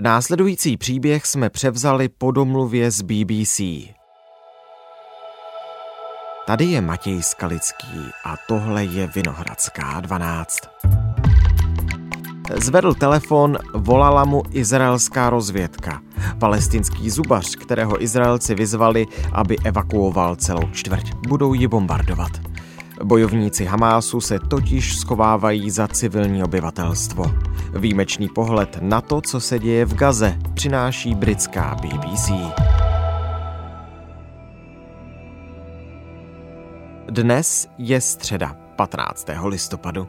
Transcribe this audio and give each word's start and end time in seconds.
Následující 0.00 0.76
příběh 0.76 1.26
jsme 1.26 1.50
převzali 1.50 2.08
po 2.08 2.30
domluvě 2.30 2.90
z 2.90 3.02
BBC. 3.02 3.60
Tady 6.46 6.64
je 6.64 6.80
Matěj 6.80 7.22
Skalický 7.22 8.10
a 8.24 8.34
tohle 8.48 8.84
je 8.84 9.06
Vinohradská 9.06 10.00
12. 10.00 10.58
Zvedl 12.56 12.94
telefon, 12.94 13.58
volala 13.74 14.24
mu 14.24 14.42
izraelská 14.50 15.30
rozvědka. 15.30 16.00
Palestinský 16.38 17.10
zubař, 17.10 17.56
kterého 17.56 18.02
Izraelci 18.02 18.54
vyzvali, 18.54 19.06
aby 19.32 19.58
evakuoval 19.58 20.36
celou 20.36 20.70
čtvrť. 20.72 21.14
Budou 21.28 21.54
ji 21.54 21.68
bombardovat. 21.68 22.51
Bojovníci 23.04 23.64
Hamásu 23.64 24.20
se 24.20 24.38
totiž 24.38 24.96
schovávají 24.96 25.70
za 25.70 25.88
civilní 25.88 26.44
obyvatelstvo. 26.44 27.24
Výjimečný 27.78 28.28
pohled 28.28 28.78
na 28.80 29.00
to, 29.00 29.20
co 29.20 29.40
se 29.40 29.58
děje 29.58 29.84
v 29.84 29.94
Gaze, 29.94 30.38
přináší 30.54 31.14
britská 31.14 31.76
BBC. 31.82 32.30
Dnes 37.10 37.68
je 37.78 38.00
středa 38.00 38.56
15. 38.76 39.26
listopadu. 39.44 40.08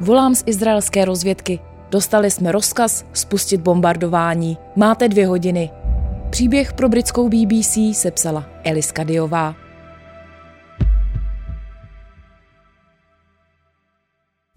Volám 0.00 0.34
z 0.34 0.42
izraelské 0.46 1.04
rozvědky. 1.04 1.60
Dostali 1.90 2.30
jsme 2.30 2.52
rozkaz 2.52 3.04
spustit 3.12 3.60
bombardování. 3.60 4.58
Máte 4.76 5.08
dvě 5.08 5.26
hodiny. 5.26 5.70
Příběh 6.32 6.72
pro 6.72 6.88
britskou 6.88 7.28
BBC 7.28 7.78
sepsala 7.92 8.44
Eliska 8.64 9.04
Diová. 9.04 9.54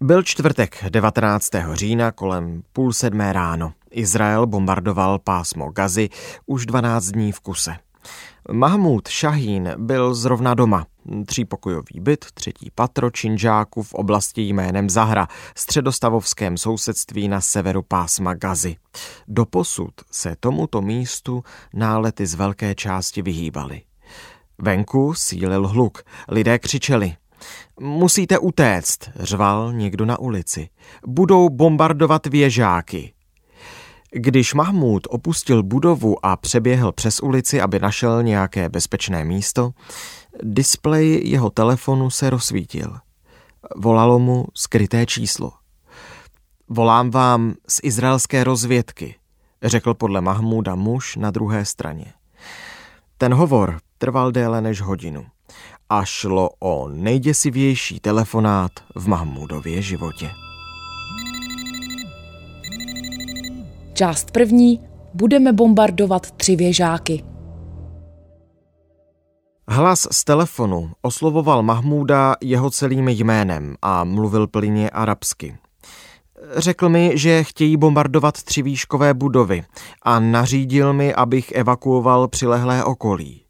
Byl 0.02 0.24
čtvrtek 0.24 0.84
19. 0.90 1.50
října 1.74 2.12
kolem 2.12 2.64
půl 2.74 2.94
sedmé 2.94 3.34
ráno. 3.34 3.74
Izrael 3.92 4.48
bombardoval 4.48 5.20
pásmo 5.20 5.72
Gazy 5.72 6.10
už 6.46 6.66
12 6.66 7.06
dní 7.06 7.32
v 7.32 7.40
kuse. 7.40 7.76
Mahmud 8.52 9.08
Šahín 9.08 9.74
byl 9.78 10.14
zrovna 10.14 10.54
doma. 10.54 10.86
Třípokojový 11.26 12.00
byt, 12.00 12.26
třetí 12.34 12.72
patro 12.76 13.10
Činžáku 13.10 13.84
v 13.84 13.94
oblasti 13.94 14.42
jménem 14.42 14.90
Zahra, 14.90 15.28
středostavovském 15.56 16.58
sousedství 16.58 17.28
na 17.28 17.42
severu 17.42 17.82
pásma 17.82 18.34
Gazy. 18.34 18.76
Doposud 19.28 19.94
se 20.12 20.36
tomuto 20.40 20.82
místu 20.82 21.44
nálety 21.74 22.26
z 22.26 22.34
velké 22.34 22.76
části 22.76 23.22
vyhýbaly. 23.22 23.82
Venku 24.58 25.14
sílil 25.14 25.68
hluk, 25.68 26.04
lidé 26.28 26.60
křičeli. 26.60 27.16
Musíte 27.80 28.40
utéct, 28.40 29.10
řval 29.16 29.74
někdo 29.74 30.06
na 30.06 30.20
ulici. 30.20 30.70
Budou 31.08 31.50
bombardovat 31.50 32.28
věžáky. 32.28 33.15
Když 34.18 34.54
Mahmud 34.54 35.08
opustil 35.10 35.64
budovu 35.64 36.26
a 36.26 36.38
přeběhl 36.38 36.92
přes 36.92 37.20
ulici, 37.20 37.62
aby 37.62 37.80
našel 37.80 38.24
nějaké 38.24 38.70
bezpečné 38.70 39.26
místo, 39.26 39.72
displej 40.44 41.22
jeho 41.26 41.50
telefonu 41.50 42.10
se 42.10 42.30
rozsvítil. 42.30 42.98
Volalo 43.76 44.20
mu 44.20 44.46
skryté 44.54 45.06
číslo. 45.06 45.52
Volám 46.70 47.12
vám 47.12 47.54
z 47.68 47.80
izraelské 47.84 48.44
rozvědky, 48.44 49.16
řekl 49.64 49.94
podle 49.94 50.22
Mahmuda 50.22 50.76
muž 50.76 51.16
na 51.16 51.32
druhé 51.32 51.66
straně. 51.66 52.14
Ten 53.18 53.34
hovor 53.34 53.80
trval 53.98 54.32
déle 54.32 54.62
než 54.62 54.82
hodinu 54.82 55.26
a 55.90 56.06
šlo 56.06 56.50
o 56.60 56.90
nejděsivější 56.90 58.00
telefonát 58.00 58.72
v 58.96 59.08
Mahmudově 59.08 59.82
životě. 59.82 60.45
Část 63.98 64.32
první. 64.32 64.82
Budeme 65.14 65.54
bombardovat 65.54 66.32
tři 66.32 66.56
věžáky. 66.56 67.24
Hlas 69.68 70.08
z 70.12 70.24
telefonu 70.24 70.92
oslovoval 71.02 71.64
Mahmúda 71.64 72.36
jeho 72.42 72.70
celým 72.70 73.08
jménem 73.08 73.76
a 73.82 74.04
mluvil 74.04 74.48
plně 74.48 74.90
arabsky. 74.90 75.58
Řekl 76.56 76.90
mi, 76.90 77.12
že 77.14 77.44
chtějí 77.44 77.78
bombardovat 77.78 78.44
tři 78.44 78.62
výškové 78.62 79.14
budovy 79.14 79.64
a 80.02 80.20
nařídil 80.20 80.94
mi, 80.94 81.14
abych 81.14 81.52
evakuoval 81.52 82.28
přilehlé 82.28 82.84
okolí. 82.84 83.42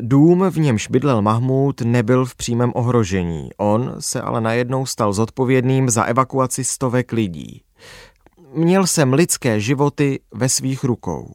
Dům, 0.00 0.50
v 0.50 0.56
němž 0.56 0.88
bydlel 0.88 1.22
Mahmud, 1.22 1.80
nebyl 1.80 2.24
v 2.24 2.36
přímém 2.36 2.72
ohrožení. 2.74 3.50
On 3.56 3.94
se 3.98 4.20
ale 4.20 4.40
najednou 4.40 4.86
stal 4.86 5.12
zodpovědným 5.12 5.90
za 5.90 6.04
evakuaci 6.04 6.64
stovek 6.64 7.12
lidí. 7.12 7.62
Měl 8.54 8.86
jsem 8.86 9.12
lidské 9.12 9.60
životy 9.60 10.20
ve 10.34 10.48
svých 10.48 10.84
rukou. 10.84 11.34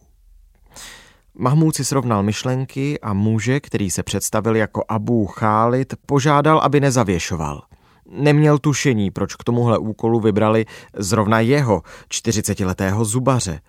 Mahmud 1.34 1.76
si 1.76 1.86
srovnal 1.86 2.24
myšlenky 2.24 3.00
a 3.00 3.14
muže, 3.14 3.59
který 3.59 3.92
se 3.92 4.03
představil 4.03 4.56
jako 4.56 4.84
Abu 4.88 5.25
Khalid, 5.25 5.94
požádal, 6.06 6.59
aby 6.59 6.80
nezavěšoval. 6.80 7.64
Neměl 8.09 8.58
tušení, 8.58 9.12
proč 9.12 9.36
k 9.36 9.44
tomuhle 9.44 9.78
úkolu 9.78 10.20
vybrali 10.20 10.66
zrovna 10.98 11.40
jeho, 11.40 11.81
40-letého 12.09 13.06
zubaře. 13.06 13.59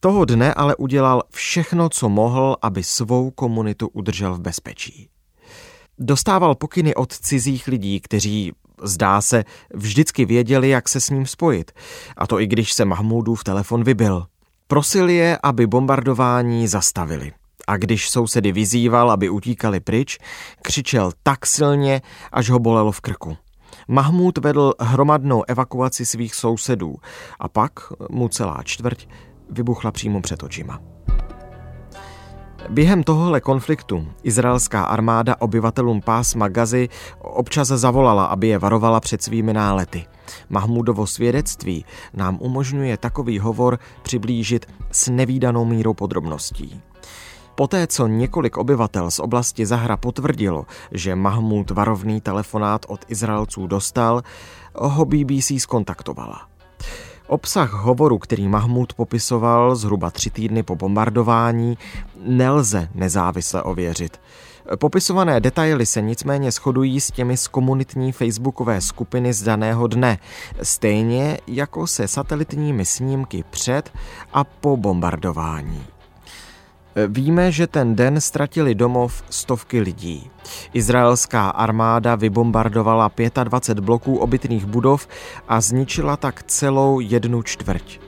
Toho 0.00 0.24
dne 0.24 0.54
ale 0.54 0.76
udělal 0.76 1.22
všechno, 1.30 1.88
co 1.88 2.08
mohl, 2.08 2.56
aby 2.62 2.82
svou 2.82 3.30
komunitu 3.30 3.88
udržel 3.88 4.34
v 4.34 4.40
bezpečí. 4.40 5.08
Dostával 5.98 6.54
pokyny 6.54 6.94
od 6.94 7.12
cizích 7.12 7.68
lidí, 7.68 8.00
kteří, 8.00 8.52
zdá 8.82 9.20
se, 9.20 9.44
vždycky 9.74 10.24
věděli, 10.24 10.68
jak 10.68 10.88
se 10.88 11.00
s 11.00 11.10
ním 11.10 11.26
spojit. 11.26 11.72
A 12.16 12.26
to 12.26 12.40
i 12.40 12.46
když 12.46 12.72
se 12.72 12.84
Mahmudův 12.84 13.44
telefon 13.44 13.84
vybil. 13.84 14.26
Prosil 14.66 15.08
je, 15.08 15.38
aby 15.42 15.66
bombardování 15.66 16.68
zastavili. 16.68 17.32
A 17.66 17.76
když 17.76 18.10
sousedy 18.10 18.52
vyzýval, 18.52 19.10
aby 19.10 19.28
utíkali 19.28 19.80
pryč, 19.80 20.18
křičel 20.62 21.12
tak 21.22 21.46
silně, 21.46 22.02
až 22.32 22.50
ho 22.50 22.58
bolelo 22.58 22.92
v 22.92 23.00
krku. 23.00 23.36
Mahmud 23.88 24.38
vedl 24.38 24.72
hromadnou 24.80 25.42
evakuaci 25.48 26.06
svých 26.06 26.34
sousedů 26.34 26.96
a 27.40 27.48
pak 27.48 27.72
mu 28.10 28.28
celá 28.28 28.62
čtvrť 28.64 29.06
vybuchla 29.50 29.90
přímo 29.90 30.20
před 30.20 30.42
očima. 30.42 30.91
Během 32.68 33.02
tohohle 33.02 33.40
konfliktu 33.40 34.06
izraelská 34.22 34.84
armáda 34.84 35.36
obyvatelům 35.38 36.00
pásma 36.00 36.48
Gazy 36.48 36.88
občas 37.18 37.68
zavolala, 37.68 38.24
aby 38.24 38.48
je 38.48 38.58
varovala 38.58 39.00
před 39.00 39.22
svými 39.22 39.52
nálety. 39.52 40.04
Mahmudovo 40.48 41.06
svědectví 41.06 41.84
nám 42.14 42.38
umožňuje 42.40 42.96
takový 42.96 43.38
hovor 43.38 43.78
přiblížit 44.02 44.66
s 44.90 45.08
nevýdanou 45.08 45.64
mírou 45.64 45.94
podrobností. 45.94 46.80
Poté, 47.54 47.86
co 47.86 48.06
několik 48.06 48.56
obyvatel 48.56 49.10
z 49.10 49.18
oblasti 49.18 49.66
Zahra 49.66 49.96
potvrdilo, 49.96 50.66
že 50.92 51.14
Mahmud 51.14 51.70
varovný 51.70 52.20
telefonát 52.20 52.86
od 52.88 53.04
Izraelců 53.08 53.66
dostal, 53.66 54.22
ho 54.74 55.04
BBC 55.04 55.52
skontaktovala. 55.58 56.40
Obsah 57.32 57.72
hovoru, 57.72 58.18
který 58.18 58.48
Mahmud 58.48 58.92
popisoval 58.92 59.76
zhruba 59.76 60.10
tři 60.10 60.30
týdny 60.30 60.62
po 60.62 60.76
bombardování, 60.76 61.78
nelze 62.24 62.88
nezávisle 62.94 63.62
ověřit. 63.62 64.20
Popisované 64.76 65.40
detaily 65.40 65.86
se 65.86 66.02
nicméně 66.02 66.50
shodují 66.50 67.00
s 67.00 67.10
těmi 67.10 67.36
z 67.36 67.48
komunitní 67.48 68.12
facebookové 68.12 68.80
skupiny 68.80 69.32
z 69.32 69.42
daného 69.42 69.86
dne, 69.86 70.18
stejně 70.62 71.38
jako 71.46 71.86
se 71.86 72.08
satelitními 72.08 72.84
snímky 72.84 73.44
před 73.50 73.92
a 74.32 74.44
po 74.44 74.76
bombardování. 74.76 75.86
Víme, 76.92 77.52
že 77.52 77.66
ten 77.66 77.96
den 77.96 78.20
ztratili 78.20 78.74
domov 78.74 79.24
stovky 79.30 79.80
lidí. 79.80 80.30
Izraelská 80.72 81.50
armáda 81.50 82.14
vybombardovala 82.14 83.10
25 83.44 83.84
bloků 83.84 84.16
obytných 84.16 84.66
budov 84.66 85.08
a 85.48 85.60
zničila 85.60 86.16
tak 86.16 86.42
celou 86.42 87.00
jednu 87.00 87.42
čtvrť. 87.42 88.00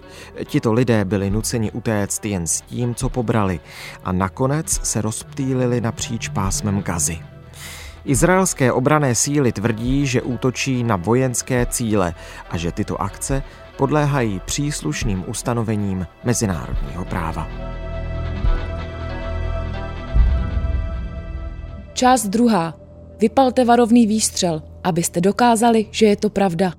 Tito 0.44 0.72
lidé 0.72 1.04
byli 1.04 1.30
nuceni 1.30 1.70
utéct 1.70 2.24
jen 2.24 2.46
s 2.46 2.60
tím, 2.60 2.94
co 2.94 3.08
pobrali 3.08 3.60
a 4.04 4.12
nakonec 4.12 4.68
se 4.68 5.00
rozptýlili 5.00 5.80
napříč 5.80 6.28
pásmem 6.28 6.82
Gazy. 6.82 7.18
Izraelské 8.04 8.72
obrané 8.72 9.14
síly 9.14 9.52
tvrdí, 9.52 10.06
že 10.06 10.22
útočí 10.22 10.84
na 10.84 10.96
vojenské 10.96 11.66
cíle 11.66 12.14
a 12.50 12.56
že 12.56 12.72
tyto 12.72 13.02
akce 13.02 13.42
podléhají 13.76 14.40
příslušným 14.44 15.24
ustanovením 15.26 16.06
mezinárodního 16.24 17.04
práva. 17.04 17.48
Část 21.94 22.26
druhá. 22.26 22.74
Vypalte 23.20 23.64
varovný 23.64 24.06
výstřel, 24.06 24.62
abyste 24.84 25.20
dokázali, 25.20 25.86
že 25.90 26.06
je 26.06 26.16
to 26.16 26.30
pravda. 26.30 26.72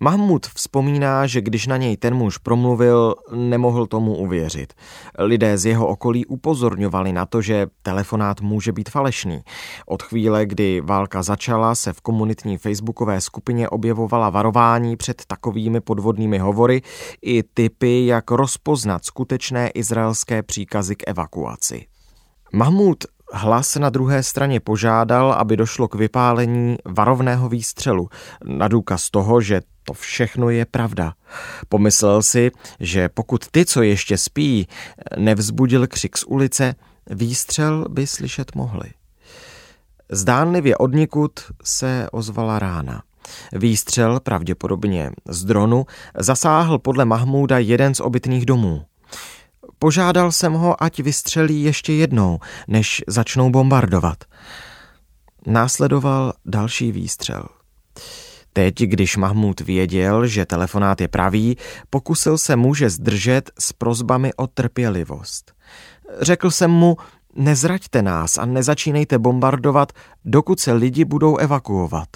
Mahmud 0.00 0.46
vzpomíná, 0.46 1.26
že 1.26 1.40
když 1.40 1.66
na 1.66 1.76
něj 1.76 1.96
ten 1.96 2.14
muž 2.14 2.38
promluvil, 2.38 3.14
nemohl 3.34 3.86
tomu 3.86 4.16
uvěřit. 4.16 4.72
Lidé 5.18 5.58
z 5.58 5.66
jeho 5.66 5.86
okolí 5.86 6.26
upozorňovali 6.26 7.12
na 7.12 7.26
to, 7.26 7.42
že 7.42 7.66
telefonát 7.82 8.40
může 8.40 8.72
být 8.72 8.88
falešný. 8.88 9.40
Od 9.86 10.02
chvíle, 10.02 10.46
kdy 10.46 10.80
válka 10.80 11.22
začala, 11.22 11.74
se 11.74 11.92
v 11.92 12.00
komunitní 12.00 12.58
facebookové 12.58 13.20
skupině 13.20 13.68
objevovala 13.68 14.30
varování 14.30 14.96
před 14.96 15.22
takovými 15.26 15.80
podvodnými 15.80 16.38
hovory 16.38 16.82
i 17.22 17.42
typy, 17.42 18.06
jak 18.06 18.30
rozpoznat 18.30 19.04
skutečné 19.04 19.68
izraelské 19.68 20.42
příkazy 20.42 20.96
k 20.96 21.02
evakuaci. 21.06 21.86
Mahmud 22.54 23.04
hlas 23.32 23.76
na 23.76 23.90
druhé 23.90 24.22
straně 24.22 24.60
požádal, 24.60 25.32
aby 25.32 25.56
došlo 25.56 25.88
k 25.88 25.94
vypálení 25.94 26.76
varovného 26.84 27.48
výstřelu, 27.48 28.08
na 28.44 28.68
důkaz 28.68 29.10
toho, 29.10 29.40
že 29.40 29.60
to 29.84 29.92
všechno 29.92 30.50
je 30.50 30.64
pravda. 30.64 31.14
Pomyslel 31.68 32.22
si, 32.22 32.50
že 32.80 33.08
pokud 33.08 33.46
ty, 33.50 33.64
co 33.64 33.82
ještě 33.82 34.18
spí, 34.18 34.68
nevzbudil 35.16 35.86
křik 35.86 36.16
z 36.18 36.24
ulice, 36.24 36.74
výstřel 37.10 37.86
by 37.88 38.06
slyšet 38.06 38.54
mohli. 38.54 38.90
Zdánlivě 40.10 40.76
odnikud 40.76 41.40
se 41.64 42.08
ozvala 42.12 42.58
rána. 42.58 43.02
Výstřel, 43.52 44.20
pravděpodobně 44.20 45.10
z 45.28 45.44
dronu, 45.44 45.86
zasáhl 46.18 46.78
podle 46.78 47.04
Mahmúda 47.04 47.58
jeden 47.58 47.94
z 47.94 48.00
obytných 48.00 48.46
domů. 48.46 48.84
Požádal 49.84 50.32
jsem 50.32 50.52
ho, 50.52 50.82
ať 50.82 51.00
vystřelí 51.00 51.62
ještě 51.62 51.92
jednou, 51.92 52.38
než 52.68 53.04
začnou 53.06 53.50
bombardovat. 53.50 54.24
Následoval 55.46 56.32
další 56.46 56.92
výstřel. 56.92 57.46
Teď, 58.52 58.74
když 58.74 59.16
Mahmud 59.16 59.60
věděl, 59.60 60.26
že 60.26 60.46
telefonát 60.46 61.00
je 61.00 61.08
pravý, 61.08 61.56
pokusil 61.90 62.38
se 62.38 62.56
muže 62.56 62.90
zdržet 62.90 63.50
s 63.58 63.72
prozbami 63.72 64.34
o 64.34 64.46
trpělivost. 64.46 65.52
Řekl 66.20 66.50
jsem 66.50 66.70
mu, 66.70 66.96
nezraďte 67.34 68.02
nás 68.02 68.38
a 68.38 68.44
nezačínejte 68.44 69.18
bombardovat, 69.18 69.92
dokud 70.24 70.60
se 70.60 70.72
lidi 70.72 71.04
budou 71.04 71.36
evakuovat. 71.36 72.08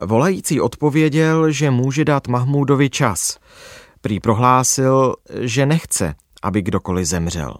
Volající 0.00 0.60
odpověděl, 0.60 1.50
že 1.50 1.70
může 1.70 2.04
dát 2.04 2.28
Mahmudovi 2.28 2.90
čas. 2.90 3.38
Prý 4.00 4.20
prohlásil, 4.20 5.14
že 5.40 5.66
nechce, 5.66 6.14
aby 6.42 6.62
kdokoliv 6.62 7.06
zemřel. 7.06 7.54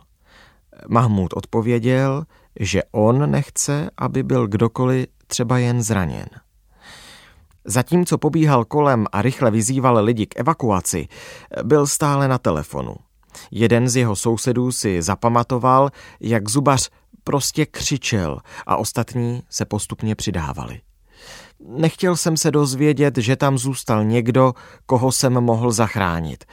Mahmud 0.89 1.33
odpověděl, 1.35 2.25
že 2.61 2.83
on 2.93 3.31
nechce, 3.31 3.91
aby 3.99 4.23
byl 4.23 4.47
kdokoliv 4.47 5.07
třeba 5.27 5.59
jen 5.59 5.83
zraněn. 5.83 6.27
Zatímco 7.65 8.19
pobíhal 8.19 8.65
kolem 8.65 9.07
a 9.13 9.23
rychle 9.23 9.51
vyzýval 9.51 10.05
lidi 10.05 10.27
k 10.27 10.41
evakuaci, 10.41 11.09
byl 11.63 11.87
stále 11.87 12.29
na 12.29 12.39
telefonu. 12.39 12.95
Jeden 13.51 13.89
z 13.89 13.97
jeho 13.97 14.17
sousedů 14.17 14.73
si 14.73 15.03
zapamatoval, 15.03 15.91
jak 16.21 16.49
zubař 16.49 16.91
prostě 17.25 17.67
křičel 17.67 18.41
a 18.67 18.77
ostatní 18.77 19.43
se 19.51 19.65
postupně 19.65 20.15
přidávali. 20.15 20.81
Nechtěl 21.69 22.17
jsem 22.17 22.37
se 22.37 22.51
dozvědět, 22.51 23.19
že 23.19 23.37
tam 23.37 23.59
zůstal 23.59 24.05
někdo, 24.05 24.55
koho 24.87 25.13
jsem 25.13 25.33
mohl 25.33 25.73
zachránit, 25.73 26.45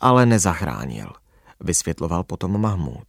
ale 0.00 0.26
nezachránil, 0.26 1.12
vysvětloval 1.60 2.24
potom 2.24 2.60
Mahmud. 2.60 3.04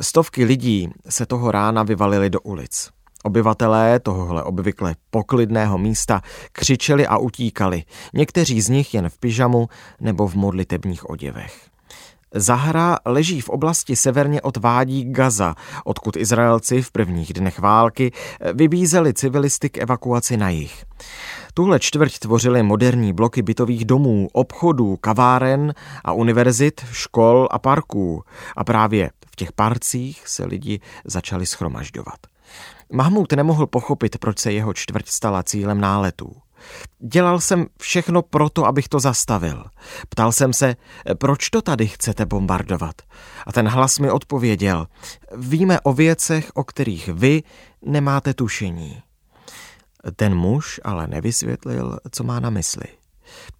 Stovky 0.00 0.44
lidí 0.44 0.90
se 1.08 1.26
toho 1.26 1.50
rána 1.50 1.82
vyvalili 1.82 2.30
do 2.30 2.40
ulic. 2.40 2.90
Obyvatelé 3.24 4.00
tohohle 4.00 4.42
obvykle 4.42 4.94
poklidného 5.10 5.78
místa 5.78 6.22
křičeli 6.52 7.06
a 7.06 7.16
utíkali, 7.16 7.84
někteří 8.14 8.60
z 8.60 8.68
nich 8.68 8.94
jen 8.94 9.08
v 9.08 9.18
pyžamu 9.18 9.68
nebo 10.00 10.28
v 10.28 10.34
modlitebních 10.34 11.10
oděvech. 11.10 11.68
Zahra 12.34 12.96
leží 13.06 13.40
v 13.40 13.48
oblasti 13.48 13.96
severně 13.96 14.42
od 14.42 14.56
vádí 14.56 15.12
Gaza, 15.12 15.54
odkud 15.84 16.16
Izraelci 16.16 16.82
v 16.82 16.90
prvních 16.90 17.32
dnech 17.32 17.58
války 17.58 18.12
vybízeli 18.54 19.14
civilisty 19.14 19.70
k 19.70 19.78
evakuaci 19.78 20.36
na 20.36 20.48
jih. 20.48 20.84
Tuhle 21.54 21.80
čtvrť 21.80 22.18
tvořily 22.18 22.62
moderní 22.62 23.12
bloky 23.12 23.42
bytových 23.42 23.84
domů, 23.84 24.28
obchodů, 24.32 24.96
kaváren 24.96 25.74
a 26.04 26.12
univerzit, 26.12 26.84
škol 26.92 27.48
a 27.50 27.58
parků. 27.58 28.24
A 28.56 28.64
právě 28.64 29.10
v 29.32 29.36
těch 29.36 29.52
parcích 29.52 30.28
se 30.28 30.44
lidi 30.44 30.80
začali 31.04 31.46
schromažďovat. 31.46 32.18
Mahmud 32.92 33.32
nemohl 33.32 33.66
pochopit, 33.66 34.18
proč 34.18 34.38
se 34.38 34.52
jeho 34.52 34.74
čtvrť 34.74 35.08
stala 35.08 35.42
cílem 35.42 35.80
náletů. 35.80 36.36
Dělal 36.98 37.40
jsem 37.40 37.66
všechno 37.80 38.22
proto, 38.22 38.66
abych 38.66 38.88
to 38.88 39.00
zastavil. 39.00 39.64
Ptal 40.08 40.32
jsem 40.32 40.52
se, 40.52 40.76
proč 41.18 41.50
to 41.50 41.62
tady 41.62 41.86
chcete 41.86 42.26
bombardovat? 42.26 42.94
A 43.46 43.52
ten 43.52 43.68
hlas 43.68 43.98
mi 43.98 44.10
odpověděl, 44.10 44.86
víme 45.36 45.80
o 45.80 45.92
věcech, 45.92 46.50
o 46.54 46.64
kterých 46.64 47.08
vy 47.08 47.42
nemáte 47.82 48.34
tušení. 48.34 49.03
Ten 50.16 50.34
muž 50.34 50.80
ale 50.84 51.06
nevysvětlil, 51.06 51.98
co 52.10 52.24
má 52.24 52.40
na 52.40 52.50
mysli. 52.50 52.84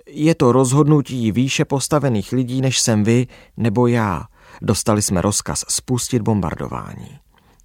Je 0.06 0.34
to 0.34 0.52
rozhodnutí 0.52 1.32
výše 1.32 1.64
postavených 1.64 2.32
lidí, 2.32 2.60
než 2.60 2.80
jsem 2.80 3.04
vy 3.04 3.26
nebo 3.56 3.86
já. 3.86 4.24
Dostali 4.62 5.02
jsme 5.02 5.22
rozkaz 5.22 5.64
spustit 5.68 6.22
bombardování. 6.22 7.18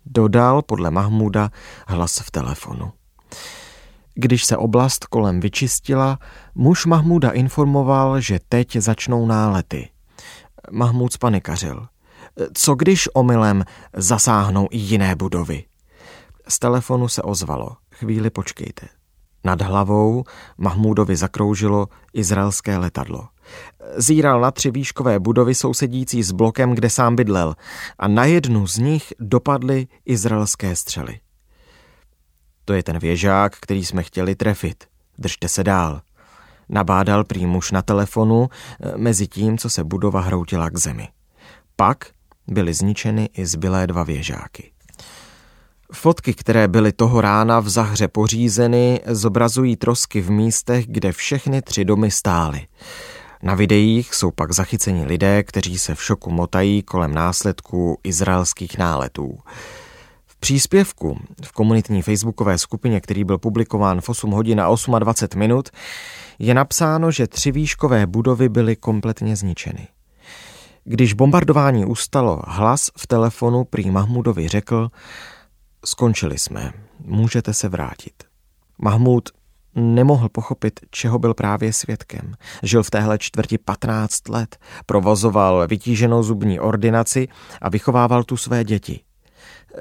Dodal 0.05 0.61
podle 0.61 0.91
Mahmuda 0.91 1.49
hlas 1.87 2.19
v 2.19 2.31
telefonu. 2.31 2.91
Když 4.15 4.45
se 4.45 4.57
oblast 4.57 5.05
kolem 5.05 5.39
vyčistila, 5.39 6.19
muž 6.55 6.85
Mahmuda 6.85 7.29
informoval, 7.29 8.21
že 8.21 8.39
teď 8.49 8.75
začnou 8.75 9.25
nálety. 9.25 9.89
Mahmud 10.71 11.13
spanikařil. 11.13 11.87
Co 12.53 12.75
když 12.75 13.09
omylem 13.13 13.65
zasáhnou 13.93 14.67
i 14.71 14.77
jiné 14.77 15.15
budovy? 15.15 15.63
Z 16.47 16.59
telefonu 16.59 17.07
se 17.07 17.21
ozvalo. 17.21 17.69
Chvíli 17.99 18.29
počkejte. 18.29 18.87
Nad 19.43 19.61
hlavou 19.61 20.23
Mahmudovi 20.57 21.15
zakroužilo 21.15 21.87
izraelské 22.13 22.77
letadlo. 22.77 23.27
Zíral 23.97 24.41
na 24.41 24.51
tři 24.51 24.71
výškové 24.71 25.19
budovy 25.19 25.55
sousedící 25.55 26.23
s 26.23 26.31
blokem, 26.31 26.75
kde 26.75 26.89
sám 26.89 27.15
bydlel 27.15 27.55
a 27.99 28.07
na 28.07 28.25
jednu 28.25 28.67
z 28.67 28.77
nich 28.77 29.13
dopadly 29.19 29.87
izraelské 30.05 30.75
střely. 30.75 31.19
To 32.65 32.73
je 32.73 32.83
ten 32.83 32.99
věžák, 32.99 33.55
který 33.55 33.85
jsme 33.85 34.03
chtěli 34.03 34.35
trefit. 34.35 34.83
Držte 35.17 35.47
se 35.47 35.63
dál. 35.63 36.01
Nabádal 36.69 37.23
prý 37.23 37.45
muž 37.45 37.71
na 37.71 37.81
telefonu 37.81 38.49
eh, 38.49 38.97
mezi 38.97 39.27
tím, 39.27 39.57
co 39.57 39.69
se 39.69 39.83
budova 39.83 40.21
hroutila 40.21 40.69
k 40.69 40.77
zemi. 40.77 41.07
Pak 41.75 42.05
byly 42.47 42.73
zničeny 42.73 43.29
i 43.33 43.45
zbylé 43.45 43.87
dva 43.87 44.03
věžáky. 44.03 44.71
Fotky, 45.93 46.33
které 46.33 46.67
byly 46.67 46.91
toho 46.91 47.21
rána 47.21 47.59
v 47.59 47.69
Zahře 47.69 48.07
pořízeny, 48.07 49.01
zobrazují 49.05 49.75
trosky 49.75 50.21
v 50.21 50.31
místech, 50.31 50.87
kde 50.87 51.11
všechny 51.11 51.61
tři 51.61 51.85
domy 51.85 52.11
stály. 52.11 52.67
Na 53.43 53.55
videích 53.55 54.13
jsou 54.15 54.31
pak 54.31 54.51
zachyceni 54.51 55.05
lidé, 55.05 55.43
kteří 55.43 55.79
se 55.79 55.95
v 55.95 56.03
šoku 56.03 56.31
motají 56.31 56.83
kolem 56.83 57.13
následků 57.13 57.99
izraelských 58.03 58.77
náletů. 58.77 59.39
V 60.25 60.37
příspěvku 60.39 61.19
v 61.45 61.51
komunitní 61.51 62.01
facebookové 62.01 62.57
skupině, 62.57 63.01
který 63.01 63.23
byl 63.23 63.37
publikován 63.37 64.01
v 64.01 64.09
8 64.09 64.31
hodin 64.31 64.61
a 64.61 64.75
28 64.99 65.39
minut, 65.39 65.69
je 66.39 66.53
napsáno, 66.53 67.11
že 67.11 67.27
tři 67.27 67.51
výškové 67.51 68.07
budovy 68.07 68.49
byly 68.49 68.75
kompletně 68.75 69.35
zničeny. 69.35 69.87
Když 70.83 71.13
bombardování 71.13 71.85
ustalo, 71.85 72.41
hlas 72.47 72.89
v 72.97 73.07
telefonu 73.07 73.63
prý 73.63 73.91
Mahmudovi 73.91 74.47
řekl, 74.47 74.89
Skončili 75.85 76.37
jsme, 76.37 76.73
můžete 77.05 77.53
se 77.53 77.69
vrátit. 77.69 78.23
Mahmud 78.77 79.29
nemohl 79.75 80.29
pochopit, 80.29 80.79
čeho 80.89 81.19
byl 81.19 81.33
právě 81.33 81.73
svědkem. 81.73 82.33
Žil 82.63 82.83
v 82.83 82.89
téhle 82.89 83.17
čtvrti 83.17 83.57
15 83.57 84.29
let, 84.29 84.57
provozoval 84.85 85.67
vytíženou 85.67 86.23
zubní 86.23 86.59
ordinaci 86.59 87.27
a 87.61 87.69
vychovával 87.69 88.23
tu 88.23 88.37
své 88.37 88.63
děti. 88.63 88.99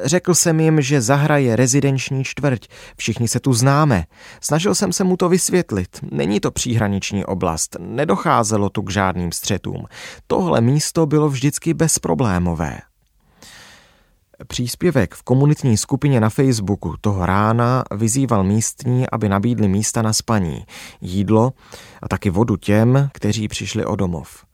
Řekl 0.04 0.34
jsem 0.34 0.60
jim, 0.60 0.80
že 0.80 1.00
zahraje 1.00 1.56
rezidenční 1.56 2.24
čtvrť, 2.24 2.66
všichni 2.96 3.28
se 3.28 3.40
tu 3.40 3.52
známe. 3.52 4.04
Snažil 4.40 4.74
jsem 4.74 4.92
se 4.92 5.04
mu 5.04 5.16
to 5.16 5.28
vysvětlit. 5.28 5.88
Není 6.10 6.40
to 6.40 6.50
příhraniční 6.50 7.24
oblast, 7.24 7.76
nedocházelo 7.80 8.70
tu 8.70 8.82
k 8.82 8.90
žádným 8.90 9.32
střetům. 9.32 9.84
Tohle 10.26 10.60
místo 10.60 11.06
bylo 11.06 11.28
vždycky 11.28 11.74
bezproblémové. 11.74 12.78
Příspěvek 14.46 15.14
v 15.14 15.22
komunitní 15.22 15.76
skupině 15.76 16.20
na 16.20 16.30
Facebooku 16.30 16.94
toho 17.00 17.26
rána 17.26 17.84
vyzýval 17.96 18.44
místní, 18.44 19.10
aby 19.12 19.28
nabídli 19.28 19.68
místa 19.68 20.02
na 20.02 20.12
spaní, 20.12 20.64
jídlo 21.00 21.52
a 22.02 22.08
taky 22.08 22.30
vodu 22.30 22.56
těm, 22.56 23.08
kteří 23.12 23.48
přišli 23.48 23.84
o 23.84 23.96
domov. 23.96 24.44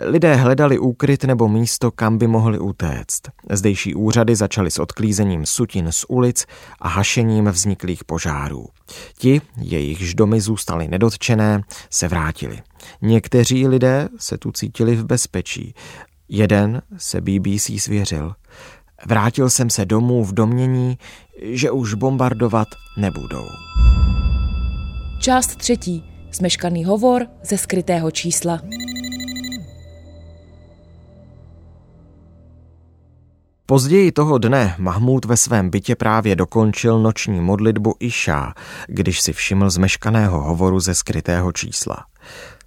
Lidé 0.00 0.34
hledali 0.34 0.78
úkryt 0.78 1.24
nebo 1.24 1.48
místo, 1.48 1.90
kam 1.90 2.18
by 2.18 2.26
mohli 2.26 2.58
utéct. 2.58 3.20
Zdejší 3.50 3.94
úřady 3.94 4.36
začaly 4.36 4.70
s 4.70 4.78
odklízením 4.78 5.46
sutin 5.46 5.92
z 5.92 6.04
ulic 6.08 6.46
a 6.80 6.88
hašením 6.88 7.44
vzniklých 7.44 8.04
požárů. 8.04 8.68
Ti, 9.18 9.40
jejichž 9.56 10.14
domy 10.14 10.40
zůstaly 10.40 10.88
nedotčené, 10.88 11.62
se 11.90 12.08
vrátili. 12.08 12.62
Někteří 13.02 13.68
lidé 13.68 14.08
se 14.18 14.38
tu 14.38 14.52
cítili 14.52 14.96
v 14.96 15.04
bezpečí. 15.04 15.74
Jeden 16.28 16.82
se 16.96 17.20
BBC 17.20 17.70
svěřil. 17.78 18.34
Vrátil 19.06 19.50
jsem 19.50 19.70
se 19.70 19.84
domů 19.84 20.24
v 20.24 20.34
domění, 20.34 20.98
že 21.42 21.70
už 21.70 21.94
bombardovat 21.94 22.68
nebudou. 22.96 23.44
Část 25.20 25.56
třetí. 25.56 26.04
Zmeškaný 26.32 26.84
hovor 26.84 27.26
ze 27.42 27.58
skrytého 27.58 28.10
čísla. 28.10 28.60
Později 33.66 34.12
toho 34.12 34.38
dne 34.38 34.74
Mahmud 34.78 35.24
ve 35.24 35.36
svém 35.36 35.70
bytě 35.70 35.96
právě 35.96 36.36
dokončil 36.36 36.98
noční 36.98 37.40
modlitbu 37.40 37.94
Išá, 38.00 38.54
když 38.86 39.20
si 39.20 39.32
všiml 39.32 39.70
zmeškaného 39.70 40.40
hovoru 40.40 40.80
ze 40.80 40.94
skrytého 40.94 41.52
čísla. 41.52 41.96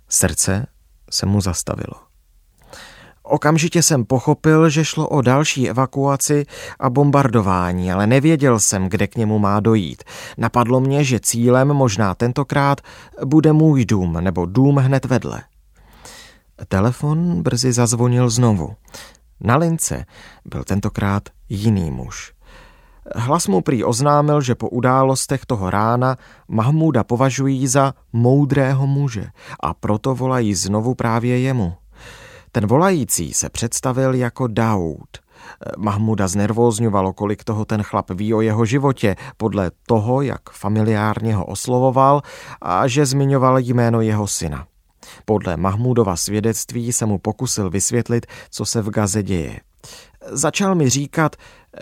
Srdce 0.10 0.68
se 1.10 1.26
mu 1.26 1.42
zastavilo. 1.42 2.07
Okamžitě 3.30 3.84
jsem 3.84 4.06
pochopil, 4.06 4.70
že 4.70 4.86
šlo 4.86 5.08
o 5.08 5.22
další 5.22 5.70
evakuaci 5.70 6.46
a 6.80 6.90
bombardování, 6.90 7.92
ale 7.92 8.08
nevěděl 8.08 8.60
jsem, 8.60 8.90
kde 8.90 9.08
k 9.08 9.16
němu 9.16 9.40
má 9.40 9.60
dojít. 9.60 10.04
Napadlo 10.38 10.80
mě, 10.80 11.04
že 11.04 11.20
cílem 11.20 11.68
možná 11.68 12.16
tentokrát 12.16 12.82
bude 13.26 13.54
můj 13.54 13.86
dům 13.86 14.18
nebo 14.22 14.46
dům 14.46 14.76
hned 14.76 15.06
vedle. 15.06 15.44
Telefon 16.68 17.44
brzy 17.44 17.74
zazvonil 17.74 18.30
znovu. 18.30 18.76
Na 19.42 19.58
lince 19.58 20.06
byl 20.46 20.64
tentokrát 20.64 21.24
jiný 21.50 21.92
muž. 21.92 22.34
Hlas 23.16 23.48
mu 23.48 23.62
prý 23.62 23.84
oznámil, 23.84 24.42
že 24.42 24.56
po 24.56 24.70
událostech 24.70 25.46
toho 25.46 25.70
rána 25.70 26.18
Mahmuda 26.48 27.04
považují 27.04 27.68
za 27.68 27.94
moudrého 28.14 28.88
muže 28.88 29.28
a 29.60 29.74
proto 29.74 30.16
volají 30.16 30.54
znovu 30.54 30.96
právě 30.96 31.40
jemu. 31.40 31.74
Ten 32.52 32.68
volající 32.68 33.34
se 33.34 33.50
představil 33.50 34.14
jako 34.14 34.48
Daud. 34.48 35.18
Mahmuda 35.78 36.28
znervózňovalo, 36.28 37.14
kolik 37.14 37.44
toho 37.44 37.66
ten 37.66 37.84
chlap 37.84 38.12
ví 38.12 38.34
o 38.34 38.42
jeho 38.42 38.66
životě, 38.66 39.16
podle 39.38 39.72
toho, 39.88 40.22
jak 40.22 40.50
familiárně 40.52 41.36
ho 41.36 41.46
oslovoval 41.46 42.22
a 42.62 42.88
že 42.88 43.06
zmiňoval 43.06 43.60
jméno 43.60 44.02
jeho 44.02 44.28
syna. 44.28 44.68
Podle 45.26 45.58
Mahmudova 45.58 46.16
svědectví 46.16 46.94
se 46.94 47.06
mu 47.06 47.18
pokusil 47.18 47.70
vysvětlit, 47.70 48.26
co 48.50 48.66
se 48.66 48.82
v 48.82 48.90
Gaze 48.90 49.24
děje. 49.24 49.60
Začal 50.32 50.76
mi 50.76 50.90
říkat, 50.90 51.36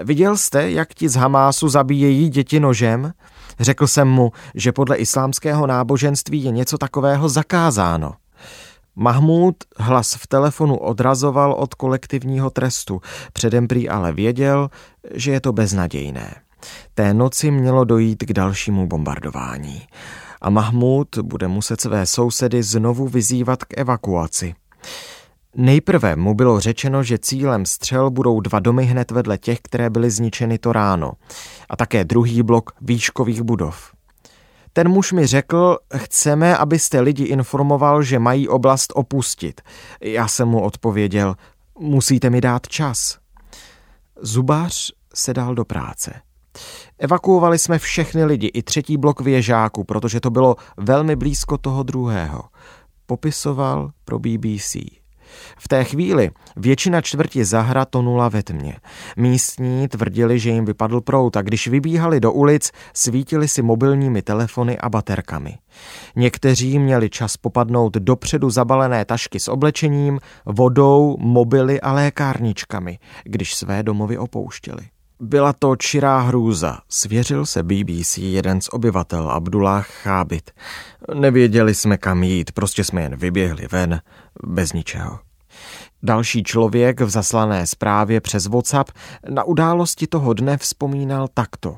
viděl 0.04 0.38
jste, 0.38 0.72
jak 0.72 0.94
ti 0.94 1.10
z 1.10 1.16
Hamásu 1.16 1.70
zabíjejí 1.70 2.30
děti 2.30 2.60
nožem? 2.60 3.14
Řekl 3.60 3.88
jsem 3.88 4.08
mu, 4.08 4.32
že 4.56 4.72
podle 4.72 4.98
islámského 4.98 5.68
náboženství 5.68 6.44
je 6.44 6.52
něco 6.52 6.78
takového 6.78 7.30
zakázáno. 7.30 8.14
Mahmud 8.96 9.56
hlas 9.78 10.16
v 10.16 10.28
telefonu 10.28 10.78
odrazoval 10.78 11.54
od 11.54 11.74
kolektivního 11.74 12.50
trestu, 12.50 13.02
předem 13.34 13.68
prý 13.68 13.90
ale 13.90 14.12
věděl, 14.12 14.70
že 15.14 15.32
je 15.32 15.42
to 15.42 15.54
beznadějné. 15.54 16.36
Té 16.94 17.14
noci 17.14 17.52
mělo 17.52 17.84
dojít 17.84 18.24
k 18.24 18.34
dalšímu 18.34 18.88
bombardování 18.88 19.82
a 20.42 20.50
Mahmud 20.50 21.18
bude 21.18 21.48
muset 21.48 21.82
své 21.82 22.06
sousedy 22.06 22.64
znovu 22.64 23.08
vyzývat 23.08 23.64
k 23.64 23.78
evakuaci. 23.78 24.56
Nejprve 25.56 26.16
mu 26.16 26.34
bylo 26.34 26.60
řečeno, 26.60 27.04
že 27.04 27.18
cílem 27.18 27.66
střel 27.66 28.10
budou 28.10 28.40
dva 28.40 28.60
domy 28.60 28.86
hned 28.86 29.12
vedle 29.12 29.38
těch, 29.38 29.60
které 29.62 29.90
byly 29.90 30.12
zničeny 30.12 30.58
to 30.58 30.74
ráno, 30.74 31.12
a 31.70 31.76
také 31.76 32.04
druhý 32.04 32.44
blok 32.44 32.72
výškových 32.82 33.42
budov. 33.42 33.95
Ten 34.78 34.90
muž 34.90 35.12
mi 35.12 35.28
řekl, 35.28 35.78
chceme, 35.96 36.58
abyste 36.58 37.00
lidi 37.00 37.24
informoval, 37.24 38.04
že 38.04 38.20
mají 38.20 38.48
oblast 38.48 38.94
opustit. 38.96 39.62
Já 40.02 40.28
jsem 40.28 40.48
mu 40.48 40.62
odpověděl, 40.62 41.36
musíte 41.80 42.30
mi 42.30 42.42
dát 42.42 42.68
čas. 42.68 43.18
Zubář 44.22 44.92
se 45.14 45.34
dal 45.34 45.56
do 45.56 45.66
práce. 45.66 46.14
Evakuovali 47.00 47.60
jsme 47.60 47.80
všechny 47.80 48.26
lidi, 48.26 48.48
i 48.48 48.64
třetí 48.64 48.98
blok 48.98 49.22
věžáků, 49.22 49.84
protože 49.84 50.20
to 50.20 50.30
bylo 50.30 50.56
velmi 50.78 51.16
blízko 51.16 51.58
toho 51.58 51.84
druhého. 51.84 52.44
Popisoval 53.06 53.92
pro 54.06 54.20
BBC. 54.20 54.76
V 55.58 55.68
té 55.68 55.84
chvíli 55.84 56.32
většina 56.56 57.02
čtvrti 57.02 57.46
Zahra 57.46 57.86
tonula 57.86 58.30
ve 58.30 58.44
tmě. 58.44 58.78
Místní 59.18 59.88
tvrdili, 59.88 60.40
že 60.40 60.50
jim 60.50 60.66
vypadl 60.66 61.02
prout 61.02 61.38
a 61.38 61.42
když 61.42 61.68
vybíhali 61.68 62.20
do 62.20 62.32
ulic, 62.32 62.72
svítili 62.94 63.48
si 63.48 63.62
mobilními 63.62 64.22
telefony 64.22 64.78
a 64.78 64.90
baterkami. 64.90 65.58
Někteří 66.16 66.80
měli 66.80 67.10
čas 67.10 67.38
popadnout 67.38 67.94
dopředu 67.94 68.50
zabalené 68.50 69.06
tašky 69.06 69.40
s 69.40 69.48
oblečením, 69.48 70.20
vodou, 70.46 71.18
mobily 71.20 71.82
a 71.82 71.92
lékárničkami, 71.92 73.00
když 73.24 73.56
své 73.56 73.84
domovy 73.84 74.18
opouštěli. 74.18 74.82
Byla 75.20 75.54
to 75.54 75.76
čirá 75.76 76.20
hrůza, 76.20 76.78
svěřil 76.90 77.46
se 77.46 77.64
BBC 77.64 78.18
jeden 78.18 78.62
z 78.62 78.70
obyvatel 78.72 79.32
Abdullah 79.32 79.88
Chábit. 79.88 80.52
Nevěděli 81.14 81.74
jsme 81.74 81.98
kam 81.98 82.24
jít, 82.24 82.52
prostě 82.52 82.84
jsme 82.84 83.02
jen 83.02 83.16
vyběhli 83.16 83.68
ven, 83.72 84.02
bez 84.48 84.74
ničeho. 84.74 85.25
Další 86.06 86.44
člověk 86.44 87.02
v 87.02 87.10
zaslané 87.10 87.68
zprávě 87.68 88.22
přes 88.22 88.48
WhatsApp 88.48 88.92
na 89.30 89.44
události 89.44 90.08
toho 90.08 90.34
dne 90.34 90.58
vzpomínal 90.58 91.28
takto. 91.34 91.78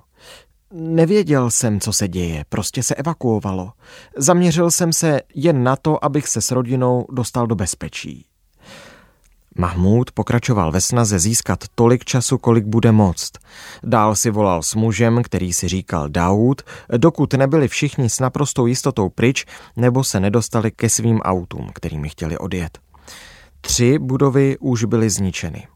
Nevěděl 0.74 1.52
jsem, 1.52 1.80
co 1.80 1.94
se 1.94 2.08
děje, 2.08 2.46
prostě 2.50 2.84
se 2.84 2.96
evakuovalo. 2.96 3.72
Zaměřil 4.18 4.72
jsem 4.72 4.94
se 4.94 5.22
jen 5.36 5.64
na 5.64 5.76
to, 5.76 6.06
abych 6.06 6.28
se 6.28 6.42
s 6.42 6.52
rodinou 6.52 7.06
dostal 7.12 7.48
do 7.48 7.56
bezpečí. 7.56 8.26
Mahmud 9.58 10.12
pokračoval 10.12 10.72
ve 10.72 10.82
snaze 10.82 11.20
získat 11.20 11.60
tolik 11.76 12.06
času, 12.06 12.38
kolik 12.38 12.66
bude 12.66 12.92
moct. 12.92 13.32
Dál 13.84 14.16
si 14.16 14.30
volal 14.30 14.64
s 14.64 14.76
mužem, 14.76 15.24
který 15.24 15.54
si 15.54 15.68
říkal 15.68 16.10
Daud, 16.10 16.62
dokud 16.98 17.34
nebyli 17.34 17.68
všichni 17.68 18.10
s 18.10 18.20
naprostou 18.20 18.66
jistotou 18.66 19.10
pryč 19.10 19.46
nebo 19.76 20.04
se 20.04 20.20
nedostali 20.20 20.72
ke 20.72 20.90
svým 20.90 21.20
autům, 21.20 21.70
kterými 21.74 22.10
chtěli 22.10 22.38
odjet. 22.38 22.80
Tři 23.68 24.00
budovy 24.00 24.58
už 24.60 24.84
byly 24.84 25.10
zničeny. 25.10 25.68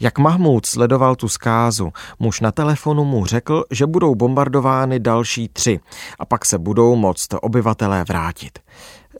Jak 0.00 0.18
Mahmud 0.18 0.66
sledoval 0.66 1.16
tu 1.16 1.28
zkázu, 1.28 1.92
muž 2.18 2.40
na 2.40 2.52
telefonu 2.52 3.04
mu 3.04 3.26
řekl, 3.26 3.64
že 3.70 3.86
budou 3.86 4.14
bombardovány 4.14 5.00
další 5.00 5.48
tři 5.48 5.80
a 6.18 6.24
pak 6.24 6.44
se 6.44 6.58
budou 6.58 6.96
moct 6.96 7.34
obyvatelé 7.42 8.04
vrátit. 8.04 8.58